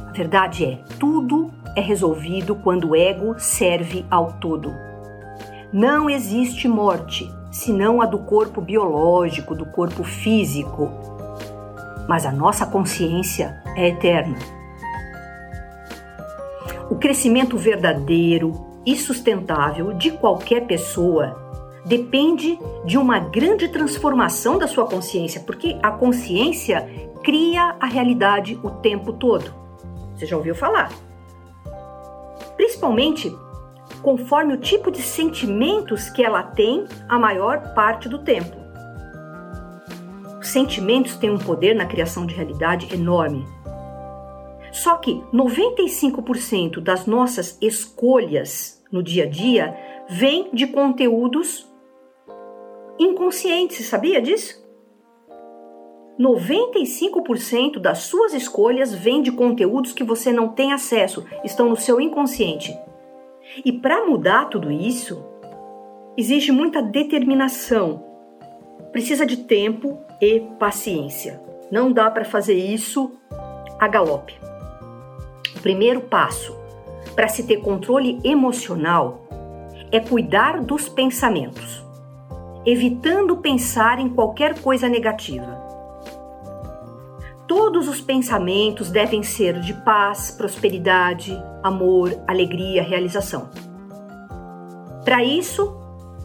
A 0.07 0.11
verdade 0.11 0.65
é, 0.65 0.79
tudo 0.99 1.51
é 1.75 1.81
resolvido 1.81 2.55
quando 2.55 2.89
o 2.89 2.95
ego 2.95 3.35
serve 3.39 4.05
ao 4.09 4.33
todo. 4.33 4.71
Não 5.71 6.07
existe 6.09 6.67
morte, 6.67 7.27
senão 7.51 8.01
a 8.01 8.05
do 8.05 8.19
corpo 8.19 8.61
biológico, 8.61 9.55
do 9.55 9.65
corpo 9.65 10.03
físico. 10.03 10.91
Mas 12.07 12.25
a 12.25 12.31
nossa 12.31 12.65
consciência 12.65 13.59
é 13.75 13.87
eterna. 13.87 14.37
O 16.91 16.95
crescimento 16.95 17.57
verdadeiro 17.57 18.72
e 18.85 18.95
sustentável 18.95 19.93
de 19.93 20.11
qualquer 20.11 20.65
pessoa 20.65 21.41
depende 21.85 22.57
de 22.85 22.97
uma 22.97 23.19
grande 23.19 23.67
transformação 23.67 24.57
da 24.57 24.67
sua 24.67 24.85
consciência, 24.85 25.41
porque 25.41 25.77
a 25.83 25.91
consciência 25.91 26.87
cria 27.23 27.75
a 27.79 27.85
realidade 27.85 28.59
o 28.63 28.69
tempo 28.69 29.13
todo. 29.13 29.53
Você 30.15 30.25
já 30.25 30.37
ouviu 30.37 30.55
falar? 30.55 30.91
Principalmente 32.55 33.35
conforme 34.01 34.53
o 34.53 34.57
tipo 34.57 34.91
de 34.91 35.01
sentimentos 35.01 36.09
que 36.09 36.23
ela 36.23 36.43
tem 36.43 36.85
a 37.07 37.17
maior 37.17 37.73
parte 37.73 38.09
do 38.09 38.19
tempo. 38.19 38.55
Os 40.39 40.49
sentimentos 40.49 41.15
têm 41.15 41.29
um 41.29 41.37
poder 41.37 41.73
na 41.73 41.85
criação 41.85 42.25
de 42.25 42.35
realidade 42.35 42.93
enorme. 42.93 43.45
Só 44.73 44.97
que 44.97 45.23
95% 45.33 46.81
das 46.81 47.05
nossas 47.05 47.57
escolhas 47.61 48.72
no 48.93 49.01
dia 49.01 49.23
a 49.23 49.27
dia 49.27 49.75
vem 50.07 50.51
de 50.53 50.67
conteúdos 50.67 51.67
inconscientes, 52.99 53.87
sabia 53.87 54.21
disso? 54.21 54.63
95% 56.19 57.79
das 57.79 58.03
suas 58.03 58.35
escolhas 58.35 58.93
vêm 58.93 59.23
de 59.23 59.31
conteúdos 59.31 59.93
que 59.93 60.03
você 60.03 60.31
não 60.31 60.49
tem 60.49 60.71
acesso, 60.71 61.25
estão 61.43 61.67
no 61.67 61.75
seu 61.75 61.99
inconsciente. 61.99 62.71
E 63.65 63.71
para 63.71 64.05
mudar 64.05 64.45
tudo 64.45 64.71
isso, 64.71 65.25
exige 66.15 66.51
muita 66.51 66.83
determinação. 66.83 68.05
Precisa 68.91 69.25
de 69.25 69.37
tempo 69.37 69.99
e 70.21 70.39
paciência. 70.59 71.41
Não 71.71 71.91
dá 71.91 72.11
para 72.11 72.23
fazer 72.23 72.53
isso 72.53 73.11
a 73.79 73.87
galope. 73.87 74.39
Primeiro 75.63 76.01
passo 76.01 76.62
para 77.15 77.27
se 77.27 77.43
ter 77.43 77.57
controle 77.57 78.19
emocional 78.23 79.27
é 79.91 79.99
cuidar 79.99 80.61
dos 80.61 80.89
pensamentos, 80.89 81.83
evitando 82.65 83.37
pensar 83.37 83.99
em 83.99 84.09
qualquer 84.09 84.59
coisa 84.59 84.89
negativa. 84.89 85.61
Todos 87.47 87.87
os 87.87 88.01
pensamentos 88.01 88.89
devem 88.89 89.21
ser 89.21 89.59
de 89.59 89.73
paz, 89.73 90.31
prosperidade, 90.31 91.39
amor, 91.61 92.11
alegria, 92.27 92.81
realização. 92.81 93.49
Para 95.03 95.23
isso, 95.23 95.77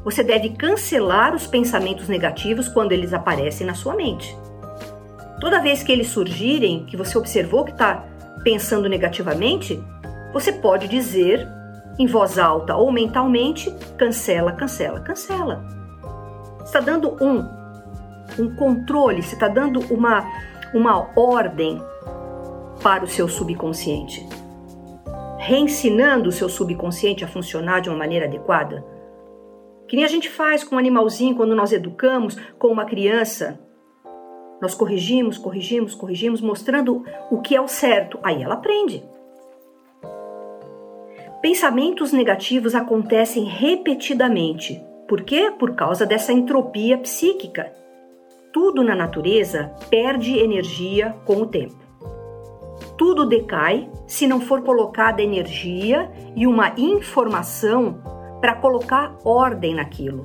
você 0.04 0.22
deve 0.22 0.50
cancelar 0.50 1.34
os 1.34 1.46
pensamentos 1.46 2.08
negativos 2.08 2.68
quando 2.68 2.92
eles 2.92 3.12
aparecem 3.12 3.66
na 3.66 3.74
sua 3.74 3.94
mente. 3.94 4.34
Toda 5.40 5.60
vez 5.60 5.82
que 5.82 5.92
eles 5.92 6.08
surgirem, 6.08 6.86
que 6.86 6.96
você 6.96 7.18
observou 7.18 7.64
que 7.64 7.72
está 7.72 8.04
pensando 8.42 8.88
negativamente, 8.88 9.78
você 10.32 10.52
pode 10.52 10.88
dizer 10.88 11.46
em 11.98 12.06
voz 12.06 12.38
alta 12.38 12.76
ou 12.76 12.92
mentalmente: 12.92 13.70
cancela, 13.96 14.52
cancela, 14.52 15.00
cancela. 15.00 15.64
Está 16.64 16.80
dando 16.80 17.16
um, 17.22 17.44
um 18.38 18.54
controle, 18.56 19.22
você 19.22 19.34
está 19.34 19.48
dando 19.48 19.80
uma 19.92 20.24
uma 20.74 21.10
ordem 21.16 21.80
para 22.82 23.04
o 23.04 23.08
seu 23.08 23.28
subconsciente, 23.28 24.26
reensinando 25.38 26.28
o 26.28 26.32
seu 26.32 26.48
subconsciente 26.48 27.24
a 27.24 27.28
funcionar 27.28 27.80
de 27.80 27.88
uma 27.88 27.98
maneira 27.98 28.26
adequada. 28.26 28.84
Que 29.88 29.96
nem 29.96 30.04
a 30.04 30.08
gente 30.08 30.28
faz 30.28 30.62
com 30.62 30.76
um 30.76 30.78
animalzinho 30.78 31.34
quando 31.34 31.54
nós 31.54 31.72
educamos 31.72 32.36
com 32.58 32.68
uma 32.68 32.84
criança. 32.84 33.58
Nós 34.60 34.74
corrigimos, 34.74 35.38
corrigimos, 35.38 35.94
corrigimos, 35.94 36.40
mostrando 36.40 37.04
o 37.30 37.40
que 37.40 37.56
é 37.56 37.60
o 37.60 37.68
certo. 37.68 38.18
Aí 38.22 38.42
ela 38.42 38.54
aprende. 38.54 39.02
Pensamentos 41.40 42.12
negativos 42.12 42.74
acontecem 42.74 43.44
repetidamente. 43.44 44.82
Por 45.06 45.22
quê? 45.22 45.52
Por 45.58 45.74
causa 45.74 46.04
dessa 46.04 46.32
entropia 46.32 46.98
psíquica 46.98 47.72
tudo 48.52 48.82
na 48.82 48.94
natureza 48.94 49.72
perde 49.90 50.38
energia 50.38 51.14
com 51.24 51.36
o 51.36 51.46
tempo. 51.46 51.76
Tudo 52.96 53.24
decai 53.24 53.88
se 54.06 54.26
não 54.26 54.40
for 54.40 54.62
colocada 54.62 55.22
energia 55.22 56.10
e 56.34 56.46
uma 56.46 56.72
informação 56.76 58.02
para 58.40 58.56
colocar 58.56 59.16
ordem 59.24 59.74
naquilo. 59.74 60.24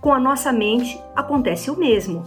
Com 0.00 0.12
a 0.12 0.20
nossa 0.20 0.52
mente 0.52 1.00
acontece 1.14 1.70
o 1.70 1.78
mesmo. 1.78 2.24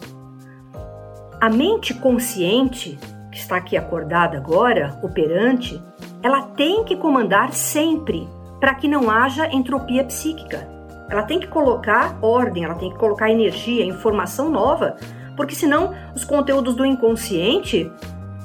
A 1.39 1.49
mente 1.49 1.93
consciente, 1.93 2.97
que 3.31 3.37
está 3.37 3.57
aqui 3.57 3.77
acordada 3.77 4.37
agora, 4.37 4.99
operante, 5.03 5.79
ela 6.21 6.41
tem 6.41 6.83
que 6.83 6.95
comandar 6.95 7.53
sempre 7.53 8.27
para 8.59 8.75
que 8.75 8.87
não 8.87 9.09
haja 9.09 9.47
entropia 9.53 10.03
psíquica. 10.03 10.67
Ela 11.09 11.23
tem 11.23 11.39
que 11.39 11.47
colocar 11.47 12.17
ordem, 12.21 12.65
ela 12.65 12.75
tem 12.75 12.91
que 12.91 12.97
colocar 12.97 13.31
energia, 13.31 13.85
informação 13.85 14.49
nova 14.49 14.97
porque 15.39 15.55
senão 15.55 15.95
os 16.13 16.25
conteúdos 16.25 16.75
do 16.75 16.85
inconsciente 16.85 17.89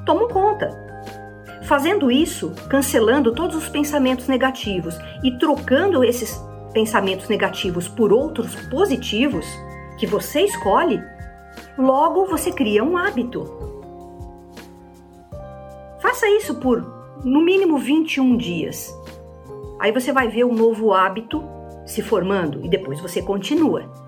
tomam 0.07 0.29
conta. 0.29 0.71
Fazendo 1.65 2.09
isso, 2.09 2.53
cancelando 2.69 3.33
todos 3.33 3.57
os 3.57 3.69
pensamentos 3.69 4.29
negativos 4.29 4.97
e 5.21 5.33
trocando 5.37 6.05
esses 6.05 6.41
pensamentos 6.73 7.29
negativos 7.29 7.89
por 7.89 8.13
outros 8.13 8.55
positivos 8.67 9.45
que 9.99 10.07
você 10.07 10.43
escolhe, 10.43 11.03
logo 11.77 12.27
você 12.27 12.53
cria 12.53 12.85
um 12.85 12.97
hábito. 12.97 13.45
Faça 15.99 16.29
isso 16.29 16.55
por 16.61 17.04
no 17.25 17.41
mínimo 17.41 17.79
21 17.79 18.37
dias. 18.37 18.95
Aí 19.81 19.91
você 19.91 20.13
vai 20.13 20.29
ver 20.29 20.45
um 20.45 20.55
novo 20.55 20.93
hábito 20.93 21.43
se 21.87 22.03
formando 22.03 22.65
e 22.65 22.69
depois 22.69 23.01
você 23.01 23.21
continua 23.21 24.05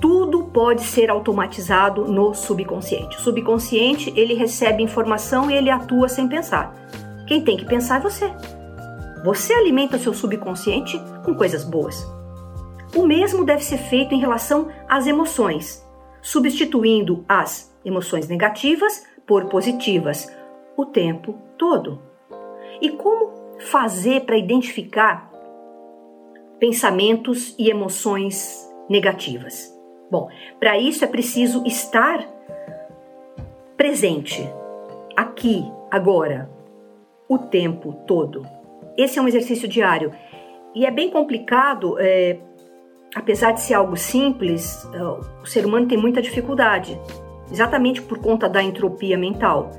tudo 0.00 0.44
pode 0.44 0.82
ser 0.82 1.10
automatizado 1.10 2.06
no 2.06 2.32
subconsciente. 2.34 3.18
O 3.18 3.20
subconsciente, 3.20 4.12
ele 4.16 4.34
recebe 4.34 4.82
informação 4.82 5.50
e 5.50 5.54
ele 5.54 5.70
atua 5.70 6.08
sem 6.08 6.26
pensar. 6.26 6.74
Quem 7.26 7.42
tem 7.44 7.56
que 7.56 7.66
pensar 7.66 7.98
é 7.98 8.00
você. 8.00 8.32
Você 9.22 9.52
alimenta 9.52 9.98
seu 9.98 10.14
subconsciente 10.14 10.98
com 11.22 11.34
coisas 11.34 11.64
boas. 11.64 12.02
O 12.96 13.06
mesmo 13.06 13.44
deve 13.44 13.62
ser 13.62 13.76
feito 13.76 14.14
em 14.14 14.18
relação 14.18 14.68
às 14.88 15.06
emoções, 15.06 15.86
substituindo 16.22 17.24
as 17.28 17.70
emoções 17.84 18.26
negativas 18.26 19.04
por 19.26 19.44
positivas 19.44 20.26
o 20.80 20.86
tempo 20.86 21.34
todo. 21.58 22.00
E 22.80 22.90
como 22.90 23.58
fazer 23.58 24.22
para 24.22 24.36
identificar 24.36 25.30
pensamentos 26.58 27.54
e 27.58 27.70
emoções 27.70 28.68
negativas? 28.88 29.76
Bom, 30.10 30.28
para 30.58 30.78
isso 30.78 31.04
é 31.04 31.06
preciso 31.06 31.64
estar 31.66 32.26
presente, 33.76 34.46
aqui, 35.16 35.64
agora, 35.90 36.50
o 37.28 37.38
tempo 37.38 37.92
todo. 38.06 38.44
Esse 38.96 39.18
é 39.18 39.22
um 39.22 39.28
exercício 39.28 39.68
diário 39.68 40.12
e 40.74 40.84
é 40.84 40.90
bem 40.90 41.10
complicado, 41.10 41.96
é, 41.98 42.38
apesar 43.14 43.52
de 43.52 43.60
ser 43.60 43.74
algo 43.74 43.96
simples, 43.96 44.84
é, 44.92 45.02
o 45.42 45.46
ser 45.46 45.64
humano 45.64 45.86
tem 45.86 45.96
muita 45.96 46.20
dificuldade, 46.20 47.00
exatamente 47.50 48.02
por 48.02 48.18
conta 48.18 48.48
da 48.48 48.62
entropia 48.62 49.16
mental. 49.16 49.70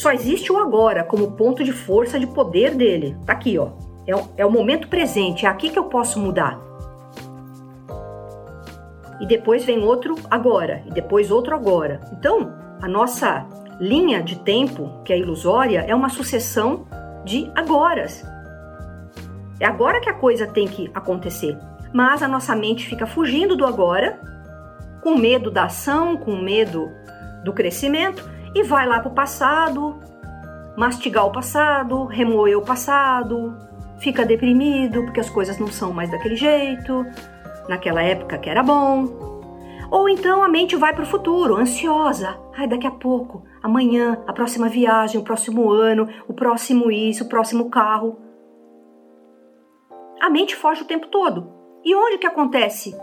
Só 0.00 0.12
existe 0.12 0.52
o 0.52 0.58
agora 0.58 1.04
como 1.04 1.32
ponto 1.32 1.62
de 1.62 1.72
força 1.72 2.18
de 2.18 2.26
poder 2.26 2.74
dele. 2.74 3.16
Tá 3.26 3.32
aqui, 3.32 3.58
ó. 3.58 3.70
É, 4.06 4.42
é 4.42 4.46
o 4.46 4.50
momento 4.50 4.88
presente, 4.88 5.44
é 5.44 5.48
aqui 5.48 5.68
que 5.68 5.78
eu 5.78 5.84
posso 5.84 6.18
mudar 6.18 6.68
e 9.20 9.26
depois 9.26 9.64
vem 9.64 9.82
outro 9.82 10.14
agora, 10.30 10.82
e 10.86 10.90
depois 10.90 11.30
outro 11.30 11.54
agora. 11.54 12.00
Então, 12.12 12.52
a 12.80 12.88
nossa 12.88 13.46
linha 13.80 14.22
de 14.22 14.38
tempo, 14.40 14.90
que 15.04 15.12
é 15.12 15.18
ilusória, 15.18 15.84
é 15.86 15.94
uma 15.94 16.08
sucessão 16.08 16.86
de 17.24 17.50
agoras. 17.54 18.24
É 19.60 19.66
agora 19.66 20.00
que 20.00 20.08
a 20.08 20.14
coisa 20.14 20.46
tem 20.46 20.66
que 20.66 20.90
acontecer. 20.94 21.58
Mas 21.92 22.22
a 22.22 22.28
nossa 22.28 22.54
mente 22.54 22.86
fica 22.86 23.06
fugindo 23.06 23.56
do 23.56 23.66
agora, 23.66 24.20
com 25.02 25.16
medo 25.16 25.50
da 25.50 25.64
ação, 25.64 26.16
com 26.16 26.36
medo 26.36 26.88
do 27.44 27.52
crescimento, 27.52 28.28
e 28.54 28.62
vai 28.62 28.86
lá 28.86 29.00
para 29.00 29.10
o 29.10 29.14
passado, 29.14 29.98
mastigar 30.76 31.26
o 31.26 31.32
passado, 31.32 32.04
remoer 32.04 32.56
o 32.56 32.62
passado, 32.62 33.56
fica 33.98 34.24
deprimido 34.24 35.02
porque 35.04 35.20
as 35.20 35.30
coisas 35.30 35.58
não 35.58 35.68
são 35.68 35.92
mais 35.92 36.10
daquele 36.10 36.36
jeito, 36.36 37.04
naquela 37.68 38.02
época 38.02 38.38
que 38.38 38.48
era 38.48 38.62
bom. 38.62 39.28
Ou 39.90 40.08
então 40.08 40.42
a 40.42 40.48
mente 40.48 40.76
vai 40.76 40.92
para 40.92 41.04
o 41.04 41.06
futuro, 41.06 41.56
ansiosa. 41.56 42.38
Ai, 42.56 42.68
daqui 42.68 42.86
a 42.86 42.90
pouco, 42.90 43.44
amanhã, 43.62 44.22
a 44.26 44.32
próxima 44.32 44.68
viagem, 44.68 45.20
o 45.20 45.24
próximo 45.24 45.70
ano, 45.70 46.08
o 46.28 46.34
próximo 46.34 46.90
isso, 46.90 47.24
o 47.24 47.28
próximo 47.28 47.70
carro. 47.70 48.18
A 50.20 50.28
mente 50.28 50.54
foge 50.54 50.82
o 50.82 50.86
tempo 50.86 51.06
todo. 51.06 51.50
E 51.84 51.94
onde 51.94 52.18
que 52.18 52.26
acontece 52.26 52.94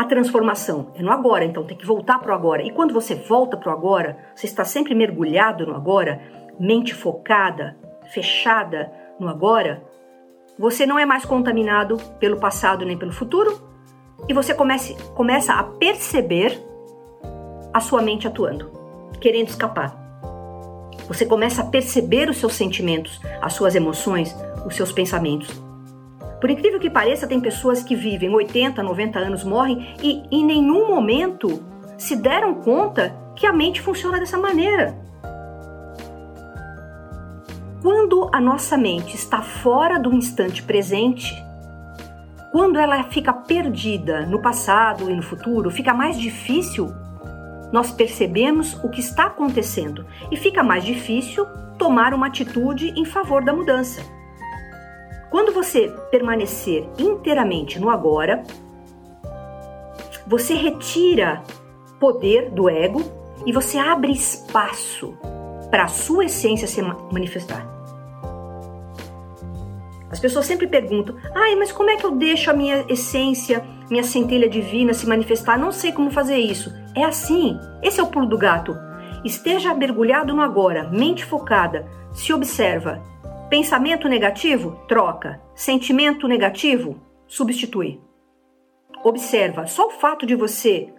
a 0.00 0.04
transformação? 0.04 0.92
É 0.94 1.02
no 1.02 1.10
agora, 1.10 1.44
então 1.44 1.62
tem 1.62 1.76
que 1.76 1.84
voltar 1.84 2.18
para 2.20 2.32
o 2.32 2.34
agora. 2.34 2.62
E 2.62 2.70
quando 2.70 2.94
você 2.94 3.14
volta 3.14 3.54
para 3.54 3.70
o 3.70 3.72
agora, 3.72 4.16
você 4.34 4.46
está 4.46 4.64
sempre 4.64 4.94
mergulhado 4.94 5.66
no 5.66 5.74
agora, 5.74 6.20
mente 6.58 6.94
focada, 6.94 7.76
fechada 8.10 8.90
no 9.18 9.28
agora, 9.28 9.84
você 10.58 10.86
não 10.86 10.98
é 10.98 11.04
mais 11.04 11.26
contaminado 11.26 11.98
pelo 12.18 12.38
passado 12.40 12.84
nem 12.86 12.96
pelo 12.96 13.12
futuro 13.12 13.60
e 14.26 14.32
você 14.32 14.54
comece, 14.54 14.96
começa 15.14 15.52
a 15.52 15.62
perceber 15.64 16.58
a 17.72 17.80
sua 17.80 18.00
mente 18.00 18.26
atuando, 18.26 18.70
querendo 19.20 19.48
escapar. 19.48 19.94
Você 21.08 21.26
começa 21.26 21.60
a 21.60 21.66
perceber 21.66 22.30
os 22.30 22.38
seus 22.38 22.54
sentimentos, 22.54 23.20
as 23.42 23.52
suas 23.52 23.74
emoções, 23.74 24.34
os 24.64 24.74
seus 24.74 24.92
pensamentos. 24.92 25.69
Por 26.40 26.50
incrível 26.50 26.80
que 26.80 26.88
pareça, 26.88 27.26
tem 27.26 27.40
pessoas 27.40 27.82
que 27.82 27.94
vivem 27.94 28.34
80, 28.34 28.82
90 28.82 29.18
anos, 29.18 29.44
morrem 29.44 29.94
e 30.02 30.22
em 30.30 30.44
nenhum 30.44 30.88
momento 30.88 31.62
se 31.98 32.16
deram 32.16 32.54
conta 32.54 33.14
que 33.36 33.46
a 33.46 33.52
mente 33.52 33.80
funciona 33.80 34.18
dessa 34.18 34.38
maneira. 34.38 34.98
Quando 37.82 38.30
a 38.32 38.40
nossa 38.40 38.76
mente 38.76 39.14
está 39.14 39.42
fora 39.42 39.98
do 39.98 40.14
instante 40.14 40.62
presente, 40.62 41.34
quando 42.52 42.78
ela 42.78 43.02
fica 43.04 43.32
perdida 43.32 44.26
no 44.26 44.40
passado 44.40 45.10
e 45.10 45.14
no 45.14 45.22
futuro, 45.22 45.70
fica 45.70 45.94
mais 45.94 46.18
difícil 46.18 46.90
nós 47.72 47.92
percebemos 47.92 48.74
o 48.82 48.88
que 48.88 49.00
está 49.00 49.26
acontecendo 49.26 50.04
e 50.30 50.36
fica 50.36 50.62
mais 50.62 50.84
difícil 50.84 51.46
tomar 51.78 52.12
uma 52.12 52.26
atitude 52.26 52.92
em 52.96 53.04
favor 53.04 53.44
da 53.44 53.52
mudança. 53.52 54.02
Quando 55.30 55.52
você 55.52 55.88
permanecer 56.10 56.88
inteiramente 56.98 57.78
no 57.78 57.88
agora, 57.88 58.42
você 60.26 60.54
retira 60.54 61.42
poder 62.00 62.50
do 62.50 62.68
ego 62.68 63.00
e 63.46 63.52
você 63.52 63.78
abre 63.78 64.12
espaço 64.12 65.16
para 65.70 65.84
a 65.84 65.88
sua 65.88 66.24
essência 66.24 66.66
se 66.66 66.82
manifestar. 66.82 67.66
As 70.10 70.18
pessoas 70.18 70.46
sempre 70.46 70.66
perguntam: 70.66 71.14
"Ai, 71.34 71.54
mas 71.54 71.70
como 71.70 71.90
é 71.90 71.96
que 71.96 72.04
eu 72.04 72.10
deixo 72.10 72.50
a 72.50 72.54
minha 72.54 72.84
essência, 72.88 73.64
minha 73.88 74.02
centelha 74.02 74.48
divina 74.48 74.92
se 74.92 75.06
manifestar? 75.06 75.56
Não 75.56 75.70
sei 75.70 75.92
como 75.92 76.10
fazer 76.10 76.38
isso". 76.38 76.72
É 76.96 77.04
assim. 77.04 77.56
Esse 77.82 78.00
é 78.00 78.02
o 78.02 78.08
pulo 78.08 78.26
do 78.26 78.36
gato. 78.36 78.76
Esteja 79.24 79.72
mergulhado 79.74 80.34
no 80.34 80.42
agora, 80.42 80.88
mente 80.90 81.24
focada, 81.24 81.86
se 82.12 82.32
observa. 82.32 83.00
Pensamento 83.50 84.08
negativo? 84.08 84.80
Troca. 84.86 85.42
Sentimento 85.56 86.28
negativo? 86.28 87.00
Substitui. 87.26 88.00
Observa, 89.02 89.66
só 89.66 89.88
o 89.88 89.90
fato 89.90 90.24
de 90.24 90.36
você 90.36 90.94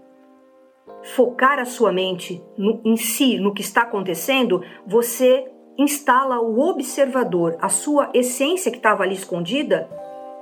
focar 1.16 1.60
a 1.60 1.66
sua 1.66 1.94
mente 1.94 2.44
no, 2.58 2.82
em 2.84 2.98
si, 2.98 3.38
no 3.40 3.54
que 3.54 3.62
está 3.62 3.84
acontecendo, 3.84 4.62
você 4.86 5.50
instala 5.78 6.42
o 6.42 6.60
observador, 6.60 7.58
a 7.62 7.70
sua 7.70 8.10
essência 8.14 8.70
que 8.70 8.78
estava 8.78 9.04
ali 9.04 9.16
escondida, 9.16 9.90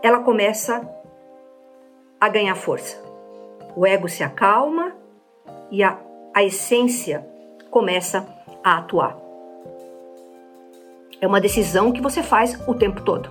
ela 0.01 0.21
começa 0.21 0.89
a 2.19 2.27
ganhar 2.27 2.55
força. 2.55 2.97
O 3.75 3.85
ego 3.85 4.09
se 4.09 4.23
acalma 4.23 4.95
e 5.69 5.83
a, 5.83 5.99
a 6.33 6.43
essência 6.43 7.23
começa 7.69 8.27
a 8.63 8.79
atuar. 8.79 9.28
É 11.21 11.27
uma 11.27 11.41
decisão 11.41 11.91
que 11.91 12.01
você 12.01 12.23
faz 12.23 12.57
o 12.67 12.73
tempo 12.73 13.01
todo. 13.01 13.29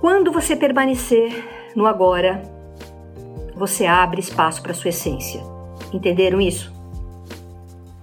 Quando 0.00 0.32
você 0.32 0.56
permanecer 0.56 1.72
no 1.74 1.86
agora, 1.86 2.42
você 3.54 3.84
abre 3.84 4.20
espaço 4.20 4.62
para 4.62 4.72
sua 4.72 4.88
essência. 4.88 5.42
Entenderam 5.92 6.40
isso? 6.40 6.72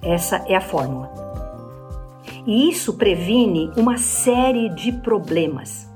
Essa 0.02 0.44
é 0.48 0.56
a 0.56 0.62
fórmula. 0.62 1.12
E 2.46 2.70
isso 2.70 2.94
previne 2.94 3.72
uma 3.76 3.98
série 3.98 4.70
de 4.70 4.92
problemas. 4.92 5.90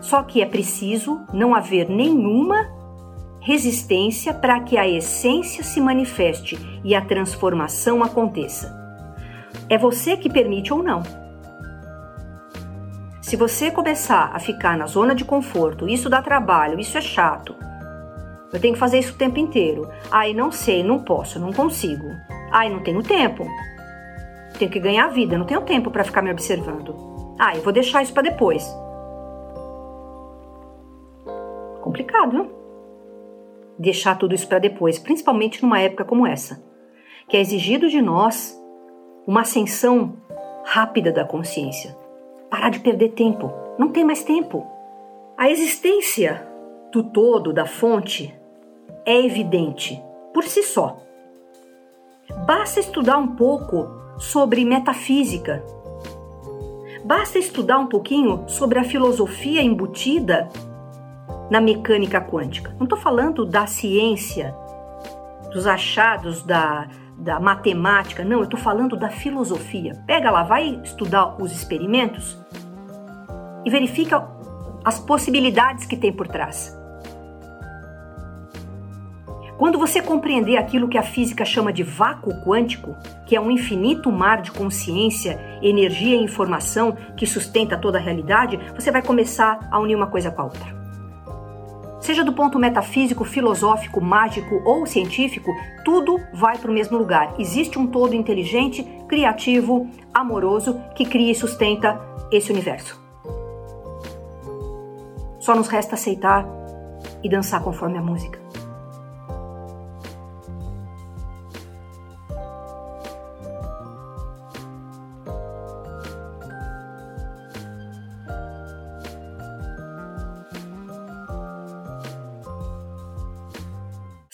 Só 0.00 0.22
que 0.22 0.40
é 0.40 0.46
preciso 0.46 1.20
não 1.32 1.54
haver 1.54 1.90
nenhuma 1.90 2.68
resistência 3.40 4.32
para 4.32 4.60
que 4.60 4.76
a 4.76 4.88
essência 4.88 5.64
se 5.64 5.80
manifeste 5.80 6.58
e 6.84 6.94
a 6.94 7.04
transformação 7.04 8.02
aconteça. 8.02 8.79
É 9.70 9.78
você 9.78 10.16
que 10.16 10.28
permite 10.28 10.74
ou 10.74 10.82
não. 10.82 11.02
Se 13.22 13.36
você 13.36 13.70
começar 13.70 14.30
a 14.34 14.38
ficar 14.38 14.76
na 14.76 14.86
zona 14.86 15.14
de 15.14 15.24
conforto, 15.24 15.88
isso 15.88 16.10
dá 16.10 16.20
trabalho, 16.20 16.78
isso 16.78 16.98
é 16.98 17.00
chato, 17.00 17.54
eu 18.52 18.60
tenho 18.60 18.74
que 18.74 18.80
fazer 18.80 18.98
isso 18.98 19.14
o 19.14 19.16
tempo 19.16 19.38
inteiro. 19.38 19.88
Ai, 20.10 20.34
não 20.34 20.50
sei, 20.50 20.82
não 20.82 20.98
posso, 20.98 21.38
não 21.38 21.52
consigo. 21.52 22.06
Ai, 22.50 22.68
não 22.68 22.82
tenho 22.82 23.02
tempo. 23.02 23.46
Tenho 24.58 24.70
que 24.70 24.80
ganhar 24.80 25.04
a 25.04 25.10
vida, 25.10 25.38
não 25.38 25.46
tenho 25.46 25.60
tempo 25.62 25.90
para 25.90 26.04
ficar 26.04 26.20
me 26.20 26.32
observando. 26.32 27.36
Ai, 27.38 27.58
eu 27.58 27.62
vou 27.62 27.72
deixar 27.72 28.02
isso 28.02 28.12
para 28.12 28.24
depois. 28.24 28.68
Complicado, 31.80 32.32
não? 32.32 32.50
Deixar 33.78 34.16
tudo 34.16 34.34
isso 34.34 34.48
para 34.48 34.58
depois, 34.58 34.98
principalmente 34.98 35.62
numa 35.62 35.80
época 35.80 36.04
como 36.04 36.26
essa, 36.26 36.62
que 37.28 37.36
é 37.36 37.40
exigido 37.40 37.88
de 37.88 38.02
nós 38.02 38.59
uma 39.30 39.42
ascensão 39.42 40.14
rápida 40.64 41.12
da 41.12 41.24
consciência. 41.24 41.96
Parar 42.50 42.68
de 42.68 42.80
perder 42.80 43.10
tempo. 43.10 43.48
Não 43.78 43.90
tem 43.90 44.04
mais 44.04 44.24
tempo. 44.24 44.66
A 45.38 45.48
existência 45.48 46.44
do 46.90 47.04
todo, 47.04 47.52
da 47.52 47.64
fonte, 47.64 48.34
é 49.06 49.24
evidente 49.24 50.02
por 50.34 50.42
si 50.42 50.64
só. 50.64 50.98
Basta 52.44 52.80
estudar 52.80 53.18
um 53.18 53.36
pouco 53.36 53.86
sobre 54.18 54.64
metafísica. 54.64 55.64
Basta 57.04 57.38
estudar 57.38 57.78
um 57.78 57.86
pouquinho 57.86 58.42
sobre 58.48 58.80
a 58.80 58.84
filosofia 58.84 59.62
embutida 59.62 60.48
na 61.48 61.60
mecânica 61.60 62.20
quântica. 62.20 62.74
Não 62.80 62.84
estou 62.84 62.98
falando 62.98 63.46
da 63.46 63.64
ciência, 63.64 64.52
dos 65.52 65.68
achados 65.68 66.42
da, 66.42 66.88
da 67.20 67.38
matemática, 67.38 68.24
não, 68.24 68.38
eu 68.38 68.44
estou 68.44 68.58
falando 68.58 68.96
da 68.96 69.10
filosofia. 69.10 69.92
Pega 70.06 70.30
lá, 70.30 70.42
vai 70.42 70.80
estudar 70.82 71.40
os 71.40 71.52
experimentos 71.52 72.38
e 73.64 73.70
verifica 73.70 74.26
as 74.84 74.98
possibilidades 74.98 75.84
que 75.84 75.96
tem 75.96 76.12
por 76.12 76.26
trás. 76.26 76.76
Quando 79.58 79.78
você 79.78 80.00
compreender 80.00 80.56
aquilo 80.56 80.88
que 80.88 80.96
a 80.96 81.02
física 81.02 81.44
chama 81.44 81.70
de 81.70 81.82
vácuo 81.82 82.32
quântico, 82.42 82.96
que 83.26 83.36
é 83.36 83.40
um 83.40 83.50
infinito 83.50 84.10
mar 84.10 84.40
de 84.40 84.50
consciência, 84.50 85.38
energia 85.60 86.16
e 86.16 86.24
informação 86.24 86.96
que 87.14 87.26
sustenta 87.26 87.76
toda 87.76 87.98
a 87.98 88.00
realidade, 88.00 88.58
você 88.74 88.90
vai 88.90 89.02
começar 89.02 89.68
a 89.70 89.78
unir 89.78 89.94
uma 89.94 90.06
coisa 90.06 90.30
com 90.30 90.40
a 90.40 90.44
outra. 90.44 90.79
Seja 92.00 92.24
do 92.24 92.32
ponto 92.32 92.58
metafísico, 92.58 93.24
filosófico, 93.24 94.00
mágico 94.00 94.62
ou 94.64 94.86
científico, 94.86 95.54
tudo 95.84 96.18
vai 96.32 96.56
para 96.56 96.70
o 96.70 96.74
mesmo 96.74 96.96
lugar. 96.96 97.34
Existe 97.38 97.78
um 97.78 97.86
todo 97.86 98.14
inteligente, 98.14 98.82
criativo, 99.06 99.86
amoroso 100.12 100.80
que 100.94 101.04
cria 101.04 101.32
e 101.32 101.34
sustenta 101.34 102.00
esse 102.32 102.50
universo. 102.50 102.98
Só 105.38 105.54
nos 105.54 105.68
resta 105.68 105.94
aceitar 105.94 106.46
e 107.22 107.28
dançar 107.28 107.62
conforme 107.62 107.98
a 107.98 108.02
música. 108.02 108.39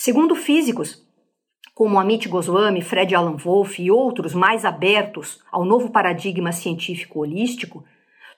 Segundo 0.06 0.36
físicos, 0.36 1.04
como 1.74 1.98
Amit 1.98 2.28
Goswami, 2.28 2.80
Fred 2.80 3.12
Alan 3.12 3.36
Wolff 3.36 3.82
e 3.82 3.90
outros 3.90 4.34
mais 4.34 4.64
abertos 4.64 5.40
ao 5.50 5.64
novo 5.64 5.90
paradigma 5.90 6.52
científico 6.52 7.18
holístico, 7.18 7.84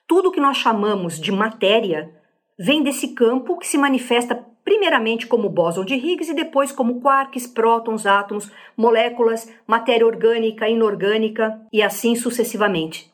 tudo 0.07 0.31
que 0.31 0.41
nós 0.41 0.57
chamamos 0.57 1.19
de 1.19 1.31
matéria 1.31 2.11
vem 2.57 2.81
desse 2.81 3.09
campo 3.09 3.55
que 3.59 3.67
se 3.67 3.77
manifesta 3.77 4.43
primeiramente 4.63 5.27
como 5.27 5.47
bóson 5.47 5.85
de 5.85 5.93
Higgs 5.93 6.31
e 6.31 6.33
depois 6.33 6.71
como 6.71 6.99
quarks, 6.99 7.45
prótons, 7.45 8.07
átomos, 8.07 8.51
moléculas, 8.75 9.47
matéria 9.67 10.07
orgânica, 10.07 10.67
inorgânica 10.67 11.61
e 11.71 11.83
assim 11.83 12.15
sucessivamente. 12.15 13.13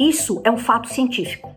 Isso 0.00 0.40
é 0.46 0.50
um 0.50 0.56
fato 0.56 0.88
científico. 0.88 1.51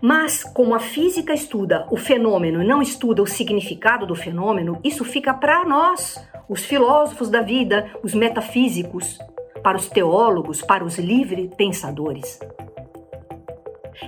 Mas, 0.00 0.42
como 0.42 0.74
a 0.74 0.78
física 0.78 1.34
estuda 1.34 1.86
o 1.90 1.96
fenômeno 1.96 2.62
e 2.62 2.66
não 2.66 2.80
estuda 2.80 3.22
o 3.22 3.26
significado 3.26 4.06
do 4.06 4.14
fenômeno, 4.14 4.78
isso 4.82 5.04
fica 5.04 5.34
para 5.34 5.64
nós, 5.64 6.18
os 6.48 6.64
filósofos 6.64 7.28
da 7.28 7.42
vida, 7.42 7.90
os 8.02 8.14
metafísicos, 8.14 9.18
para 9.62 9.76
os 9.76 9.88
teólogos, 9.88 10.62
para 10.62 10.84
os 10.84 10.98
livres 10.98 11.50
pensadores. 11.54 12.38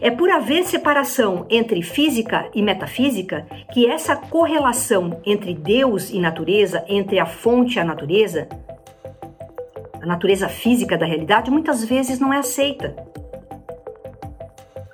É 0.01 0.11
por 0.11 0.31
haver 0.31 0.65
separação 0.65 1.47
entre 1.51 1.83
física 1.83 2.49
e 2.55 2.63
metafísica 2.63 3.47
que 3.73 3.87
essa 3.87 4.17
correlação 4.17 5.21
entre 5.27 5.55
Deus 5.55 6.11
e 6.11 6.19
natureza, 6.19 6.83
entre 6.89 7.19
a 7.19 7.27
fonte 7.27 7.77
e 7.77 7.81
a 7.81 7.85
natureza, 7.85 8.49
a 10.01 10.07
natureza 10.07 10.49
física 10.49 10.97
da 10.97 11.05
realidade, 11.05 11.51
muitas 11.51 11.85
vezes 11.85 12.19
não 12.19 12.33
é 12.33 12.39
aceita. 12.39 12.97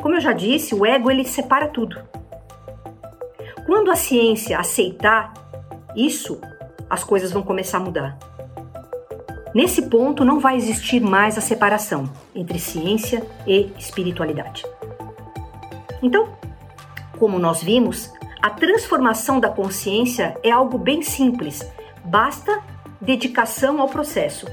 Como 0.09 0.17
eu 0.17 0.23
já 0.23 0.33
disse, 0.33 0.75
o 0.75 0.87
ego 0.87 1.11
ele 1.11 1.23
separa 1.23 1.69
tudo. 1.69 2.01
Quando 3.67 3.91
a 3.91 3.95
ciência 3.95 4.59
aceitar 4.59 5.35
isso, 5.95 6.41
as 6.89 7.05
coisas 7.05 7.31
vão 7.31 7.43
começar 7.43 7.77
a 7.77 7.81
mudar. 7.83 8.19
Nesse 9.55 9.83
ponto, 9.83 10.25
não 10.25 10.41
vai 10.41 10.57
existir 10.57 10.99
mais 10.99 11.37
a 11.37 11.43
separação 11.43 12.11
entre 12.35 12.59
ciência 12.59 13.23
e 13.47 13.71
espiritualidade. 13.79 14.65
Então, 16.03 16.31
como 17.19 17.39
nós 17.39 17.63
vimos, 17.63 18.11
a 18.41 18.49
transformação 18.49 19.39
da 19.39 19.51
consciência 19.51 20.39
é 20.43 20.51
algo 20.51 20.79
bem 20.79 21.03
simples, 21.03 21.71
basta 22.03 22.63
dedicação 22.99 23.79
ao 23.79 23.91
processo. 23.91 24.47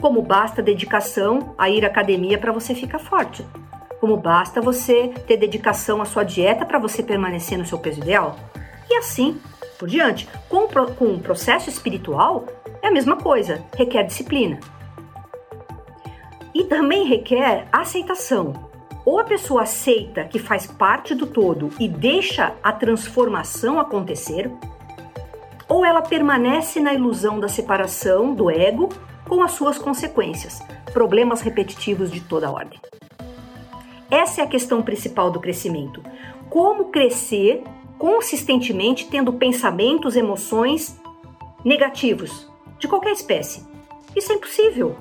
Como 0.00 0.20
basta 0.20 0.60
dedicação 0.60 1.54
a 1.56 1.70
ir 1.70 1.84
à 1.84 1.86
academia 1.86 2.38
para 2.38 2.50
você 2.50 2.74
ficar 2.74 2.98
forte. 2.98 3.46
Como 4.00 4.16
basta 4.16 4.60
você 4.60 5.08
ter 5.26 5.36
dedicação 5.36 6.02
à 6.02 6.04
sua 6.04 6.22
dieta 6.22 6.64
para 6.64 6.78
você 6.78 7.02
permanecer 7.02 7.56
no 7.58 7.66
seu 7.66 7.78
peso 7.78 8.00
ideal. 8.00 8.36
E 8.88 8.96
assim 8.96 9.40
por 9.78 9.88
diante. 9.88 10.28
Com, 10.48 10.66
com 10.68 11.14
o 11.14 11.20
processo 11.20 11.68
espiritual, 11.68 12.46
é 12.82 12.88
a 12.88 12.92
mesma 12.92 13.16
coisa, 13.16 13.64
requer 13.76 14.04
disciplina. 14.04 14.58
E 16.54 16.64
também 16.64 17.06
requer 17.06 17.66
aceitação. 17.70 18.70
Ou 19.04 19.20
a 19.20 19.24
pessoa 19.24 19.62
aceita 19.62 20.24
que 20.24 20.38
faz 20.38 20.66
parte 20.66 21.14
do 21.14 21.26
todo 21.26 21.70
e 21.78 21.88
deixa 21.88 22.54
a 22.62 22.72
transformação 22.72 23.78
acontecer, 23.78 24.50
ou 25.68 25.84
ela 25.84 26.02
permanece 26.02 26.80
na 26.80 26.92
ilusão 26.92 27.38
da 27.38 27.48
separação 27.48 28.34
do 28.34 28.50
ego 28.50 28.88
com 29.28 29.42
as 29.42 29.52
suas 29.52 29.78
consequências, 29.78 30.60
problemas 30.92 31.40
repetitivos 31.40 32.10
de 32.10 32.20
toda 32.20 32.50
ordem. 32.50 32.80
Essa 34.10 34.40
é 34.40 34.44
a 34.44 34.48
questão 34.48 34.82
principal 34.82 35.30
do 35.30 35.40
crescimento. 35.40 36.02
Como 36.48 36.86
crescer 36.86 37.62
consistentemente 37.98 39.08
tendo 39.08 39.32
pensamentos, 39.32 40.16
emoções 40.16 41.00
negativos, 41.64 42.50
de 42.78 42.86
qualquer 42.86 43.12
espécie. 43.12 43.66
Isso 44.14 44.32
é 44.32 44.36
impossível. 44.36 44.96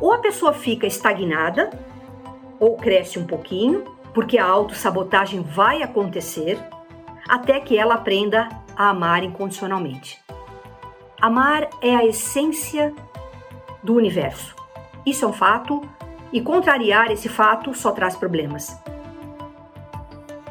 Ou 0.00 0.12
a 0.12 0.18
pessoa 0.18 0.52
fica 0.52 0.86
estagnada, 0.86 1.70
ou 2.58 2.76
cresce 2.76 3.18
um 3.18 3.26
pouquinho, 3.26 3.84
porque 4.14 4.38
a 4.38 4.44
autossabotagem 4.44 5.42
vai 5.42 5.82
acontecer, 5.82 6.58
até 7.28 7.60
que 7.60 7.76
ela 7.76 7.94
aprenda 7.94 8.48
a 8.76 8.90
amar 8.90 9.22
incondicionalmente. 9.22 10.18
Amar 11.20 11.68
é 11.82 11.94
a 11.94 12.04
essência 12.04 12.94
do 13.82 13.94
universo. 13.94 14.54
Isso 15.04 15.24
é 15.24 15.28
um 15.28 15.32
fato, 15.32 15.82
e 16.32 16.40
contrariar 16.40 17.10
esse 17.10 17.28
fato 17.28 17.74
só 17.74 17.92
traz 17.92 18.16
problemas. 18.16 18.76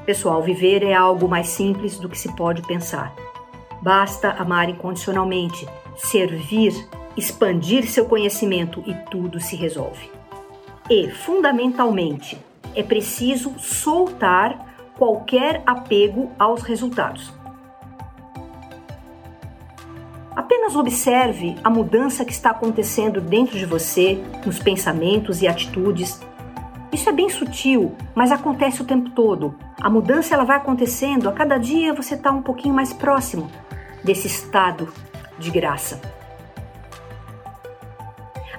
Pessoal, 0.05 0.41
viver 0.41 0.83
é 0.83 0.93
algo 0.93 1.27
mais 1.27 1.47
simples 1.49 1.99
do 1.99 2.09
que 2.09 2.17
se 2.17 2.35
pode 2.35 2.61
pensar. 2.63 3.13
Basta 3.81 4.31
amar 4.31 4.69
incondicionalmente, 4.69 5.67
servir, 5.95 6.73
expandir 7.15 7.87
seu 7.89 8.05
conhecimento 8.05 8.83
e 8.85 8.93
tudo 9.09 9.39
se 9.39 9.55
resolve. 9.55 10.09
E, 10.89 11.09
fundamentalmente, 11.11 12.37
é 12.75 12.83
preciso 12.83 13.53
soltar 13.59 14.91
qualquer 14.97 15.61
apego 15.65 16.31
aos 16.37 16.63
resultados. 16.63 17.38
Apenas 20.69 20.87
observe 20.87 21.55
a 21.63 21.69
mudança 21.69 22.23
que 22.23 22.31
está 22.31 22.51
acontecendo 22.51 23.19
dentro 23.19 23.57
de 23.57 23.65
você, 23.65 24.23
nos 24.45 24.59
pensamentos 24.59 25.41
e 25.41 25.47
atitudes. 25.47 26.21
Isso 26.93 27.09
é 27.09 27.11
bem 27.11 27.27
sutil, 27.27 27.95
mas 28.13 28.31
acontece 28.31 28.79
o 28.79 28.85
tempo 28.85 29.09
todo. 29.09 29.55
A 29.81 29.89
mudança 29.89 30.35
ela 30.35 30.43
vai 30.43 30.57
acontecendo, 30.57 31.27
a 31.27 31.31
cada 31.31 31.57
dia 31.57 31.91
você 31.91 32.13
está 32.13 32.31
um 32.31 32.43
pouquinho 32.43 32.75
mais 32.75 32.93
próximo 32.93 33.49
desse 34.03 34.27
estado 34.27 34.93
de 35.39 35.49
graça. 35.49 35.99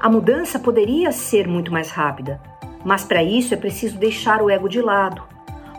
A 0.00 0.08
mudança 0.08 0.58
poderia 0.58 1.12
ser 1.12 1.46
muito 1.46 1.72
mais 1.72 1.92
rápida, 1.92 2.40
mas 2.84 3.04
para 3.04 3.22
isso 3.22 3.54
é 3.54 3.56
preciso 3.56 3.96
deixar 3.96 4.42
o 4.42 4.50
ego 4.50 4.68
de 4.68 4.82
lado, 4.82 5.22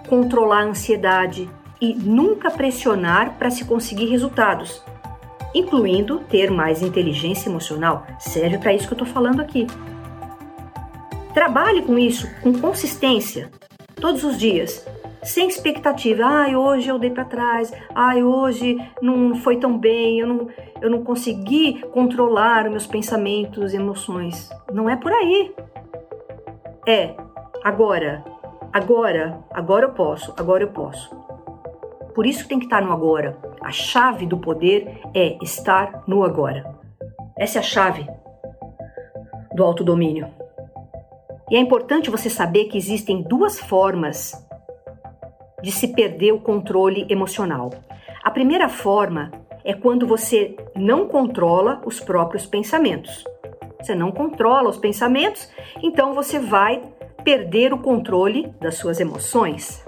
controlar 0.07 0.61
a 0.61 0.67
ansiedade 0.67 1.49
e 1.81 1.93
nunca 1.93 2.49
pressionar 2.49 3.37
para 3.37 3.51
se 3.51 3.65
conseguir 3.65 4.05
resultados, 4.05 4.81
incluindo 5.53 6.19
ter 6.29 6.49
mais 6.49 6.81
inteligência 6.81 7.49
emocional. 7.49 8.05
Serve 8.19 8.57
para 8.57 8.73
isso 8.73 8.87
que 8.87 8.93
eu 8.93 8.97
estou 8.97 9.07
falando 9.07 9.41
aqui. 9.41 9.67
Trabalhe 11.33 11.81
com 11.81 11.97
isso 11.97 12.27
com 12.41 12.53
consistência, 12.53 13.49
todos 13.95 14.23
os 14.23 14.37
dias, 14.37 14.85
sem 15.23 15.47
expectativa. 15.47 16.23
Ai, 16.25 16.55
hoje 16.55 16.89
eu 16.89 16.99
dei 16.99 17.09
para 17.09 17.25
trás. 17.25 17.71
Ai, 17.93 18.23
hoje 18.23 18.77
não 19.01 19.35
foi 19.35 19.57
tão 19.57 19.77
bem. 19.77 20.19
Eu 20.19 20.27
não, 20.27 20.47
eu 20.81 20.89
não 20.89 21.03
consegui 21.03 21.81
controlar 21.91 22.69
meus 22.69 22.87
pensamentos 22.87 23.73
e 23.73 23.77
emoções. 23.77 24.49
Não 24.73 24.89
é 24.89 24.95
por 24.95 25.11
aí. 25.11 25.53
É 26.87 27.15
agora, 27.63 28.23
agora, 28.73 29.39
agora 29.51 29.85
eu 29.85 29.91
posso, 29.91 30.33
agora 30.37 30.63
eu 30.63 30.69
posso. 30.69 31.15
Por 32.15 32.25
isso 32.25 32.47
tem 32.47 32.59
que 32.59 32.65
estar 32.65 32.81
no 32.81 32.91
agora. 32.91 33.37
A 33.71 33.73
chave 33.73 34.25
do 34.25 34.37
poder 34.37 34.99
é 35.13 35.37
estar 35.41 36.03
no 36.05 36.25
agora. 36.25 36.75
Essa 37.39 37.59
é 37.59 37.61
a 37.61 37.63
chave 37.63 38.05
do 39.55 39.63
autodomínio. 39.63 40.27
E 41.49 41.55
é 41.55 41.57
importante 41.57 42.09
você 42.09 42.29
saber 42.29 42.65
que 42.65 42.77
existem 42.77 43.21
duas 43.23 43.61
formas 43.61 44.33
de 45.63 45.71
se 45.71 45.87
perder 45.87 46.33
o 46.33 46.41
controle 46.41 47.05
emocional. 47.07 47.69
A 48.21 48.29
primeira 48.29 48.67
forma 48.67 49.31
é 49.63 49.73
quando 49.73 50.05
você 50.05 50.53
não 50.75 51.07
controla 51.07 51.81
os 51.85 52.01
próprios 52.01 52.45
pensamentos. 52.45 53.23
Você 53.79 53.95
não 53.95 54.11
controla 54.11 54.69
os 54.69 54.77
pensamentos, 54.77 55.49
então 55.81 56.13
você 56.13 56.39
vai 56.39 56.81
perder 57.23 57.71
o 57.71 57.77
controle 57.77 58.53
das 58.59 58.75
suas 58.75 58.99
emoções. 58.99 59.81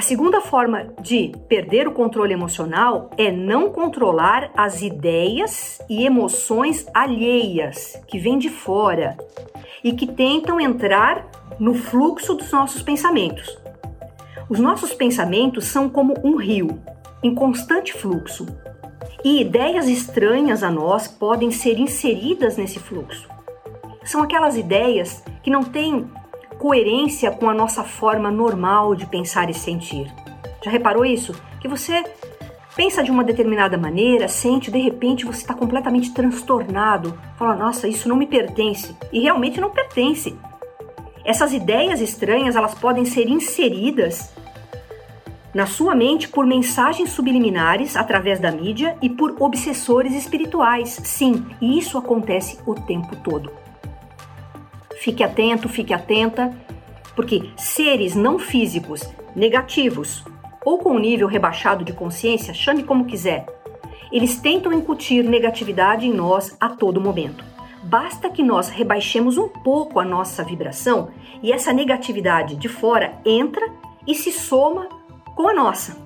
A 0.00 0.02
segunda 0.02 0.40
forma 0.40 0.94
de 1.02 1.30
perder 1.46 1.86
o 1.86 1.92
controle 1.92 2.32
emocional 2.32 3.10
é 3.18 3.30
não 3.30 3.68
controlar 3.68 4.50
as 4.56 4.80
ideias 4.80 5.78
e 5.90 6.06
emoções 6.06 6.86
alheias 6.94 8.02
que 8.08 8.18
vêm 8.18 8.38
de 8.38 8.48
fora 8.48 9.14
e 9.84 9.92
que 9.92 10.06
tentam 10.06 10.58
entrar 10.58 11.30
no 11.58 11.74
fluxo 11.74 12.32
dos 12.32 12.50
nossos 12.50 12.80
pensamentos. 12.80 13.58
Os 14.48 14.58
nossos 14.58 14.94
pensamentos 14.94 15.66
são 15.66 15.86
como 15.86 16.14
um 16.24 16.36
rio, 16.36 16.80
em 17.22 17.34
constante 17.34 17.92
fluxo, 17.92 18.46
e 19.22 19.42
ideias 19.42 19.86
estranhas 19.86 20.62
a 20.62 20.70
nós 20.70 21.08
podem 21.08 21.50
ser 21.50 21.78
inseridas 21.78 22.56
nesse 22.56 22.78
fluxo. 22.78 23.28
São 24.02 24.22
aquelas 24.22 24.56
ideias 24.56 25.22
que 25.42 25.50
não 25.50 25.62
têm 25.62 26.10
coerência 26.60 27.30
com 27.30 27.48
a 27.48 27.54
nossa 27.54 27.82
forma 27.82 28.30
normal 28.30 28.94
de 28.94 29.06
pensar 29.06 29.48
e 29.48 29.54
sentir. 29.54 30.12
Já 30.62 30.70
reparou 30.70 31.06
isso? 31.06 31.32
Que 31.58 31.66
você 31.66 32.04
pensa 32.76 33.02
de 33.02 33.10
uma 33.10 33.24
determinada 33.24 33.78
maneira, 33.78 34.28
sente, 34.28 34.70
de 34.70 34.78
repente 34.78 35.24
você 35.24 35.40
está 35.40 35.54
completamente 35.54 36.12
transtornado. 36.12 37.18
Fala, 37.38 37.56
nossa, 37.56 37.88
isso 37.88 38.10
não 38.10 38.14
me 38.14 38.26
pertence. 38.26 38.94
E 39.10 39.20
realmente 39.20 39.58
não 39.58 39.70
pertence. 39.70 40.36
Essas 41.24 41.54
ideias 41.54 42.02
estranhas, 42.02 42.54
elas 42.54 42.74
podem 42.74 43.06
ser 43.06 43.26
inseridas 43.26 44.30
na 45.54 45.64
sua 45.64 45.94
mente 45.94 46.28
por 46.28 46.44
mensagens 46.44 47.10
subliminares 47.10 47.96
através 47.96 48.38
da 48.38 48.52
mídia 48.52 48.98
e 49.00 49.08
por 49.08 49.34
obsessores 49.40 50.12
espirituais. 50.14 51.00
Sim, 51.04 51.46
e 51.58 51.78
isso 51.78 51.96
acontece 51.96 52.58
o 52.66 52.74
tempo 52.74 53.16
todo. 53.16 53.50
Fique 55.00 55.24
atento, 55.24 55.66
fique 55.66 55.94
atenta, 55.94 56.54
porque 57.16 57.48
seres 57.56 58.14
não 58.14 58.38
físicos 58.38 59.00
negativos 59.34 60.22
ou 60.62 60.76
com 60.76 60.98
nível 60.98 61.26
rebaixado 61.26 61.82
de 61.82 61.94
consciência, 61.94 62.52
chame 62.52 62.82
como 62.82 63.06
quiser, 63.06 63.46
eles 64.12 64.38
tentam 64.38 64.74
incutir 64.74 65.24
negatividade 65.24 66.06
em 66.06 66.12
nós 66.12 66.54
a 66.60 66.68
todo 66.68 67.00
momento. 67.00 67.42
Basta 67.82 68.28
que 68.28 68.42
nós 68.42 68.68
rebaixemos 68.68 69.38
um 69.38 69.48
pouco 69.48 69.98
a 69.98 70.04
nossa 70.04 70.44
vibração 70.44 71.08
e 71.42 71.50
essa 71.50 71.72
negatividade 71.72 72.54
de 72.56 72.68
fora 72.68 73.18
entra 73.24 73.66
e 74.06 74.14
se 74.14 74.30
soma 74.30 74.86
com 75.34 75.48
a 75.48 75.54
nossa. 75.54 75.96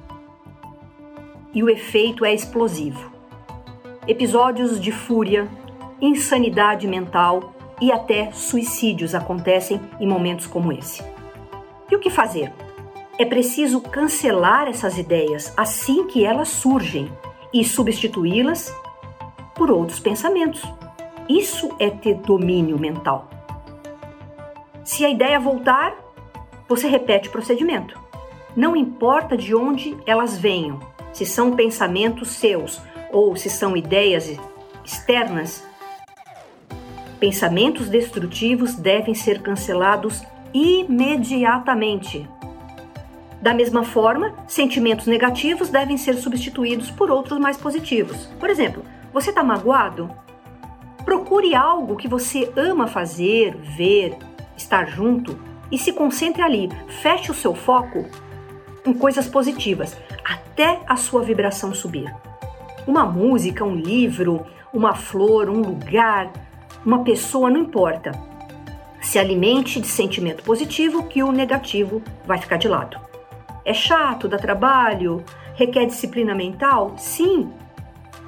E 1.53 1.65
o 1.65 1.69
efeito 1.69 2.25
é 2.25 2.33
explosivo. 2.33 3.11
Episódios 4.07 4.81
de 4.81 4.93
fúria, 4.93 5.49
insanidade 6.01 6.87
mental 6.87 7.54
e 7.85 7.93
até 7.93 8.33
suicídios 8.33 9.15
acontecem 9.15 9.79
em 10.01 10.09
momentos 10.09 10.47
como 10.47 10.73
esse. 10.73 11.05
E 11.91 11.95
o 11.95 12.01
que 12.01 12.09
fazer? 12.09 12.51
É 13.19 13.27
preciso 13.27 13.79
cancelar 13.79 14.69
essas 14.69 14.97
ideias 14.97 15.53
assim 15.55 16.07
que 16.07 16.25
elas 16.25 16.49
surgem 16.49 17.13
e 17.53 17.63
substituí-las 17.63 18.75
por 19.55 19.71
outros 19.71 20.01
pensamentos. 20.01 20.63
Isso 21.29 21.77
é 21.79 21.91
ter 21.91 22.15
domínio 22.15 22.79
mental. 22.79 23.29
Se 24.83 25.05
a 25.05 25.11
ideia 25.11 25.39
voltar, 25.39 25.95
você 26.67 26.89
repete 26.89 27.29
o 27.29 27.33
procedimento. 27.33 28.01
Não 28.57 28.75
importa 28.75 29.37
de 29.37 29.55
onde 29.55 29.95
elas 30.07 30.39
venham, 30.39 30.81
se 31.13 31.27
são 31.27 31.55
pensamentos 31.55 32.31
seus 32.31 32.81
ou 33.13 33.37
se 33.37 33.51
são 33.51 33.77
ideias 33.77 34.35
externas, 34.83 35.63
pensamentos 37.25 37.89
destrutivos 37.89 38.75
devem 38.75 39.15
ser 39.15 39.41
cancelados 39.41 40.23
imediatamente. 40.53 42.29
Da 43.41 43.55
mesma 43.55 43.83
forma, 43.83 44.35
sentimentos 44.47 45.07
negativos 45.07 45.71
devem 45.71 45.97
ser 45.97 46.17
substituídos 46.17 46.91
por 46.91 47.11
outros 47.11 47.39
mais 47.39 47.57
positivos. 47.57 48.27
Por 48.39 48.51
exemplo, 48.51 48.85
você 49.11 49.31
está 49.31 49.43
magoado? 49.43 50.11
Procure 51.03 51.55
algo 51.55 51.97
que 51.97 52.07
você 52.07 52.53
ama 52.57 52.87
fazer, 52.87 53.57
ver, 53.57 54.19
estar 54.55 54.87
junto 54.91 55.39
e 55.73 55.79
se 55.79 55.95
concentre 55.95 56.43
ali. 56.43 56.69
Feche 57.01 57.31
o 57.31 57.35
seu 57.35 57.55
foco 57.55 58.05
em 58.85 58.93
coisas 58.93 59.27
positivas 59.27 59.97
até 60.23 60.83
a 60.87 60.97
sua 60.97 61.23
vibração 61.23 61.73
subir. 61.73 62.15
Uma 62.87 63.07
música, 63.07 63.65
um 63.65 63.75
livro, 63.75 64.45
uma 64.75 64.95
flor, 64.95 65.49
um 65.49 65.63
lugar, 65.63 66.31
uma 66.85 67.03
pessoa, 67.03 67.51
não 67.51 67.61
importa. 67.61 68.13
Se 69.01 69.19
alimente 69.19 69.81
de 69.81 69.87
sentimento 69.87 70.43
positivo 70.43 71.05
que 71.05 71.23
o 71.23 71.33
negativo 71.33 72.03
vai 72.27 72.39
ficar 72.39 72.57
de 72.57 72.69
lado. 72.69 72.99
É 73.65 73.73
chato, 73.73 74.29
dá 74.29 74.39
trabalho, 74.39 75.25
requer 75.55 75.87
disciplina 75.87 76.35
mental? 76.35 76.95
Sim. 76.99 77.51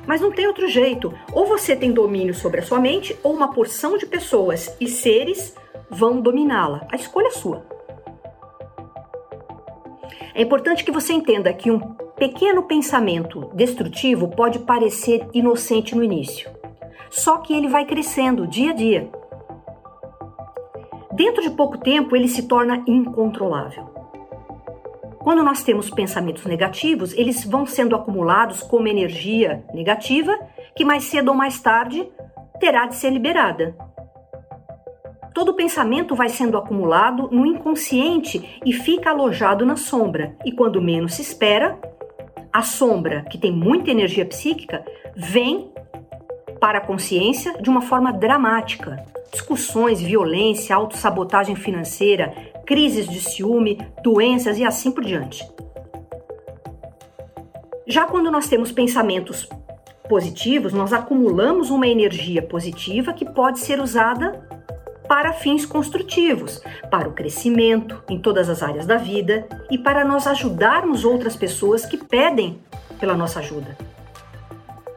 Mas 0.06 0.20
não 0.20 0.30
tem 0.30 0.46
outro 0.46 0.68
jeito. 0.68 1.12
Ou 1.32 1.46
você 1.46 1.74
tem 1.74 1.92
domínio 1.92 2.34
sobre 2.34 2.60
a 2.60 2.62
sua 2.62 2.78
mente, 2.78 3.16
ou 3.22 3.34
uma 3.34 3.52
porção 3.52 3.98
de 3.98 4.06
pessoas 4.06 4.74
e 4.80 4.86
seres 4.86 5.54
vão 5.90 6.20
dominá-la. 6.20 6.86
A 6.90 6.96
escolha 6.96 7.28
é 7.28 7.32
sua. 7.32 7.66
É 10.34 10.42
importante 10.42 10.84
que 10.84 10.92
você 10.92 11.12
entenda 11.12 11.52
que 11.52 11.70
um 11.70 11.80
pequeno 12.16 12.62
pensamento 12.62 13.50
destrutivo 13.54 14.28
pode 14.28 14.58
parecer 14.60 15.26
inocente 15.32 15.94
no 15.94 16.04
início, 16.04 16.50
só 17.10 17.38
que 17.38 17.54
ele 17.54 17.68
vai 17.68 17.84
crescendo 17.84 18.46
dia 18.46 18.70
a 18.70 18.74
dia. 18.74 19.10
Dentro 21.12 21.42
de 21.42 21.50
pouco 21.50 21.78
tempo, 21.78 22.14
ele 22.14 22.28
se 22.28 22.42
torna 22.46 22.82
incontrolável. 22.86 23.96
Quando 25.20 25.42
nós 25.42 25.62
temos 25.62 25.90
pensamentos 25.90 26.44
negativos, 26.44 27.12
eles 27.14 27.44
vão 27.44 27.66
sendo 27.66 27.96
acumulados 27.96 28.62
como 28.62 28.86
energia 28.86 29.64
negativa, 29.74 30.38
que 30.76 30.84
mais 30.84 31.04
cedo 31.04 31.30
ou 31.30 31.34
mais 31.34 31.60
tarde 31.60 32.08
terá 32.60 32.86
de 32.86 32.94
ser 32.94 33.10
liberada. 33.10 33.76
Todo 35.34 35.54
pensamento 35.54 36.14
vai 36.14 36.28
sendo 36.28 36.56
acumulado 36.56 37.28
no 37.32 37.44
inconsciente 37.44 38.60
e 38.64 38.72
fica 38.72 39.10
alojado 39.10 39.66
na 39.66 39.76
sombra, 39.76 40.36
e 40.44 40.52
quando 40.52 40.80
menos 40.80 41.14
se 41.14 41.22
espera, 41.22 41.78
a 42.52 42.62
sombra, 42.62 43.22
que 43.28 43.36
tem 43.36 43.52
muita 43.52 43.90
energia 43.90 44.24
psíquica, 44.24 44.84
vem 45.14 45.72
para 46.60 46.78
a 46.78 46.80
consciência 46.80 47.60
de 47.60 47.68
uma 47.68 47.82
forma 47.82 48.12
dramática. 48.12 49.04
Discussões, 49.30 50.00
violência, 50.00 50.74
autossabotagem 50.74 51.56
financeira, 51.56 52.34
crises 52.66 53.08
de 53.08 53.20
ciúme, 53.20 53.78
doenças 54.02 54.58
e 54.58 54.64
assim 54.64 54.90
por 54.90 55.04
diante. 55.04 55.46
Já 57.86 58.04
quando 58.04 58.30
nós 58.30 58.48
temos 58.48 58.72
pensamentos 58.72 59.48
positivos, 60.08 60.72
nós 60.72 60.92
acumulamos 60.92 61.70
uma 61.70 61.86
energia 61.86 62.42
positiva 62.42 63.12
que 63.12 63.24
pode 63.24 63.60
ser 63.60 63.80
usada 63.80 64.44
para 65.06 65.32
fins 65.32 65.64
construtivos, 65.64 66.60
para 66.90 67.08
o 67.08 67.12
crescimento 67.12 68.02
em 68.08 68.18
todas 68.18 68.48
as 68.48 68.62
áreas 68.62 68.86
da 68.86 68.96
vida 68.96 69.46
e 69.70 69.78
para 69.78 70.04
nós 70.04 70.26
ajudarmos 70.26 71.04
outras 71.04 71.36
pessoas 71.36 71.86
que 71.86 71.96
pedem 71.96 72.58
pela 72.98 73.14
nossa 73.14 73.38
ajuda. 73.38 73.76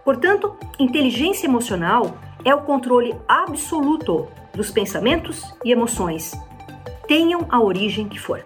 Portanto, 0.10 0.58
inteligência 0.80 1.46
emocional 1.46 2.18
é 2.44 2.52
o 2.56 2.64
controle 2.64 3.16
absoluto 3.28 4.28
dos 4.52 4.72
pensamentos 4.72 5.44
e 5.64 5.72
emoções 5.72 6.34
tenham 7.08 7.46
a 7.48 7.62
origem 7.62 8.10
que 8.10 8.20
for. 8.20 8.44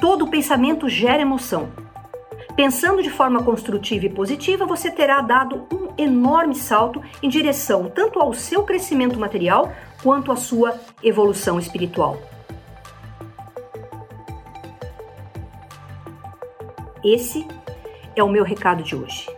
Todo 0.00 0.26
pensamento 0.26 0.88
gera 0.88 1.22
emoção. 1.22 1.68
Pensando 2.56 3.04
de 3.04 3.08
forma 3.08 3.40
construtiva 3.40 4.06
e 4.06 4.08
positiva, 4.08 4.66
você 4.66 4.90
terá 4.90 5.20
dado 5.20 5.64
um 5.72 5.94
enorme 5.96 6.56
salto 6.56 7.00
em 7.22 7.28
direção 7.28 7.88
tanto 7.88 8.18
ao 8.18 8.34
seu 8.34 8.64
crescimento 8.64 9.16
material 9.16 9.72
quanto 10.02 10.32
à 10.32 10.36
sua 10.36 10.74
evolução 11.04 11.60
espiritual. 11.60 12.20
Esse 17.04 17.46
é 18.16 18.24
o 18.24 18.28
meu 18.28 18.42
recado 18.42 18.82
de 18.82 18.96
hoje. 18.96 19.30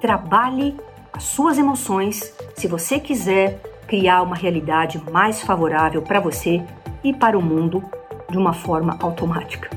Trabalhe 0.00 0.76
as 1.18 1.24
suas 1.24 1.58
emoções 1.58 2.32
se 2.54 2.68
você 2.68 3.00
quiser 3.00 3.60
criar 3.88 4.22
uma 4.22 4.36
realidade 4.36 5.02
mais 5.10 5.42
favorável 5.42 6.00
para 6.00 6.20
você 6.20 6.62
e 7.02 7.12
para 7.12 7.36
o 7.36 7.42
mundo 7.42 7.82
de 8.30 8.38
uma 8.38 8.52
forma 8.52 8.96
automática. 9.00 9.68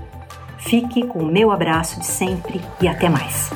Fique 0.60 1.04
com 1.08 1.18
o 1.18 1.26
meu 1.26 1.50
abraço 1.50 2.00
de 2.00 2.06
sempre 2.06 2.62
e 2.80 2.88
até 2.88 3.10
mais. 3.10 3.50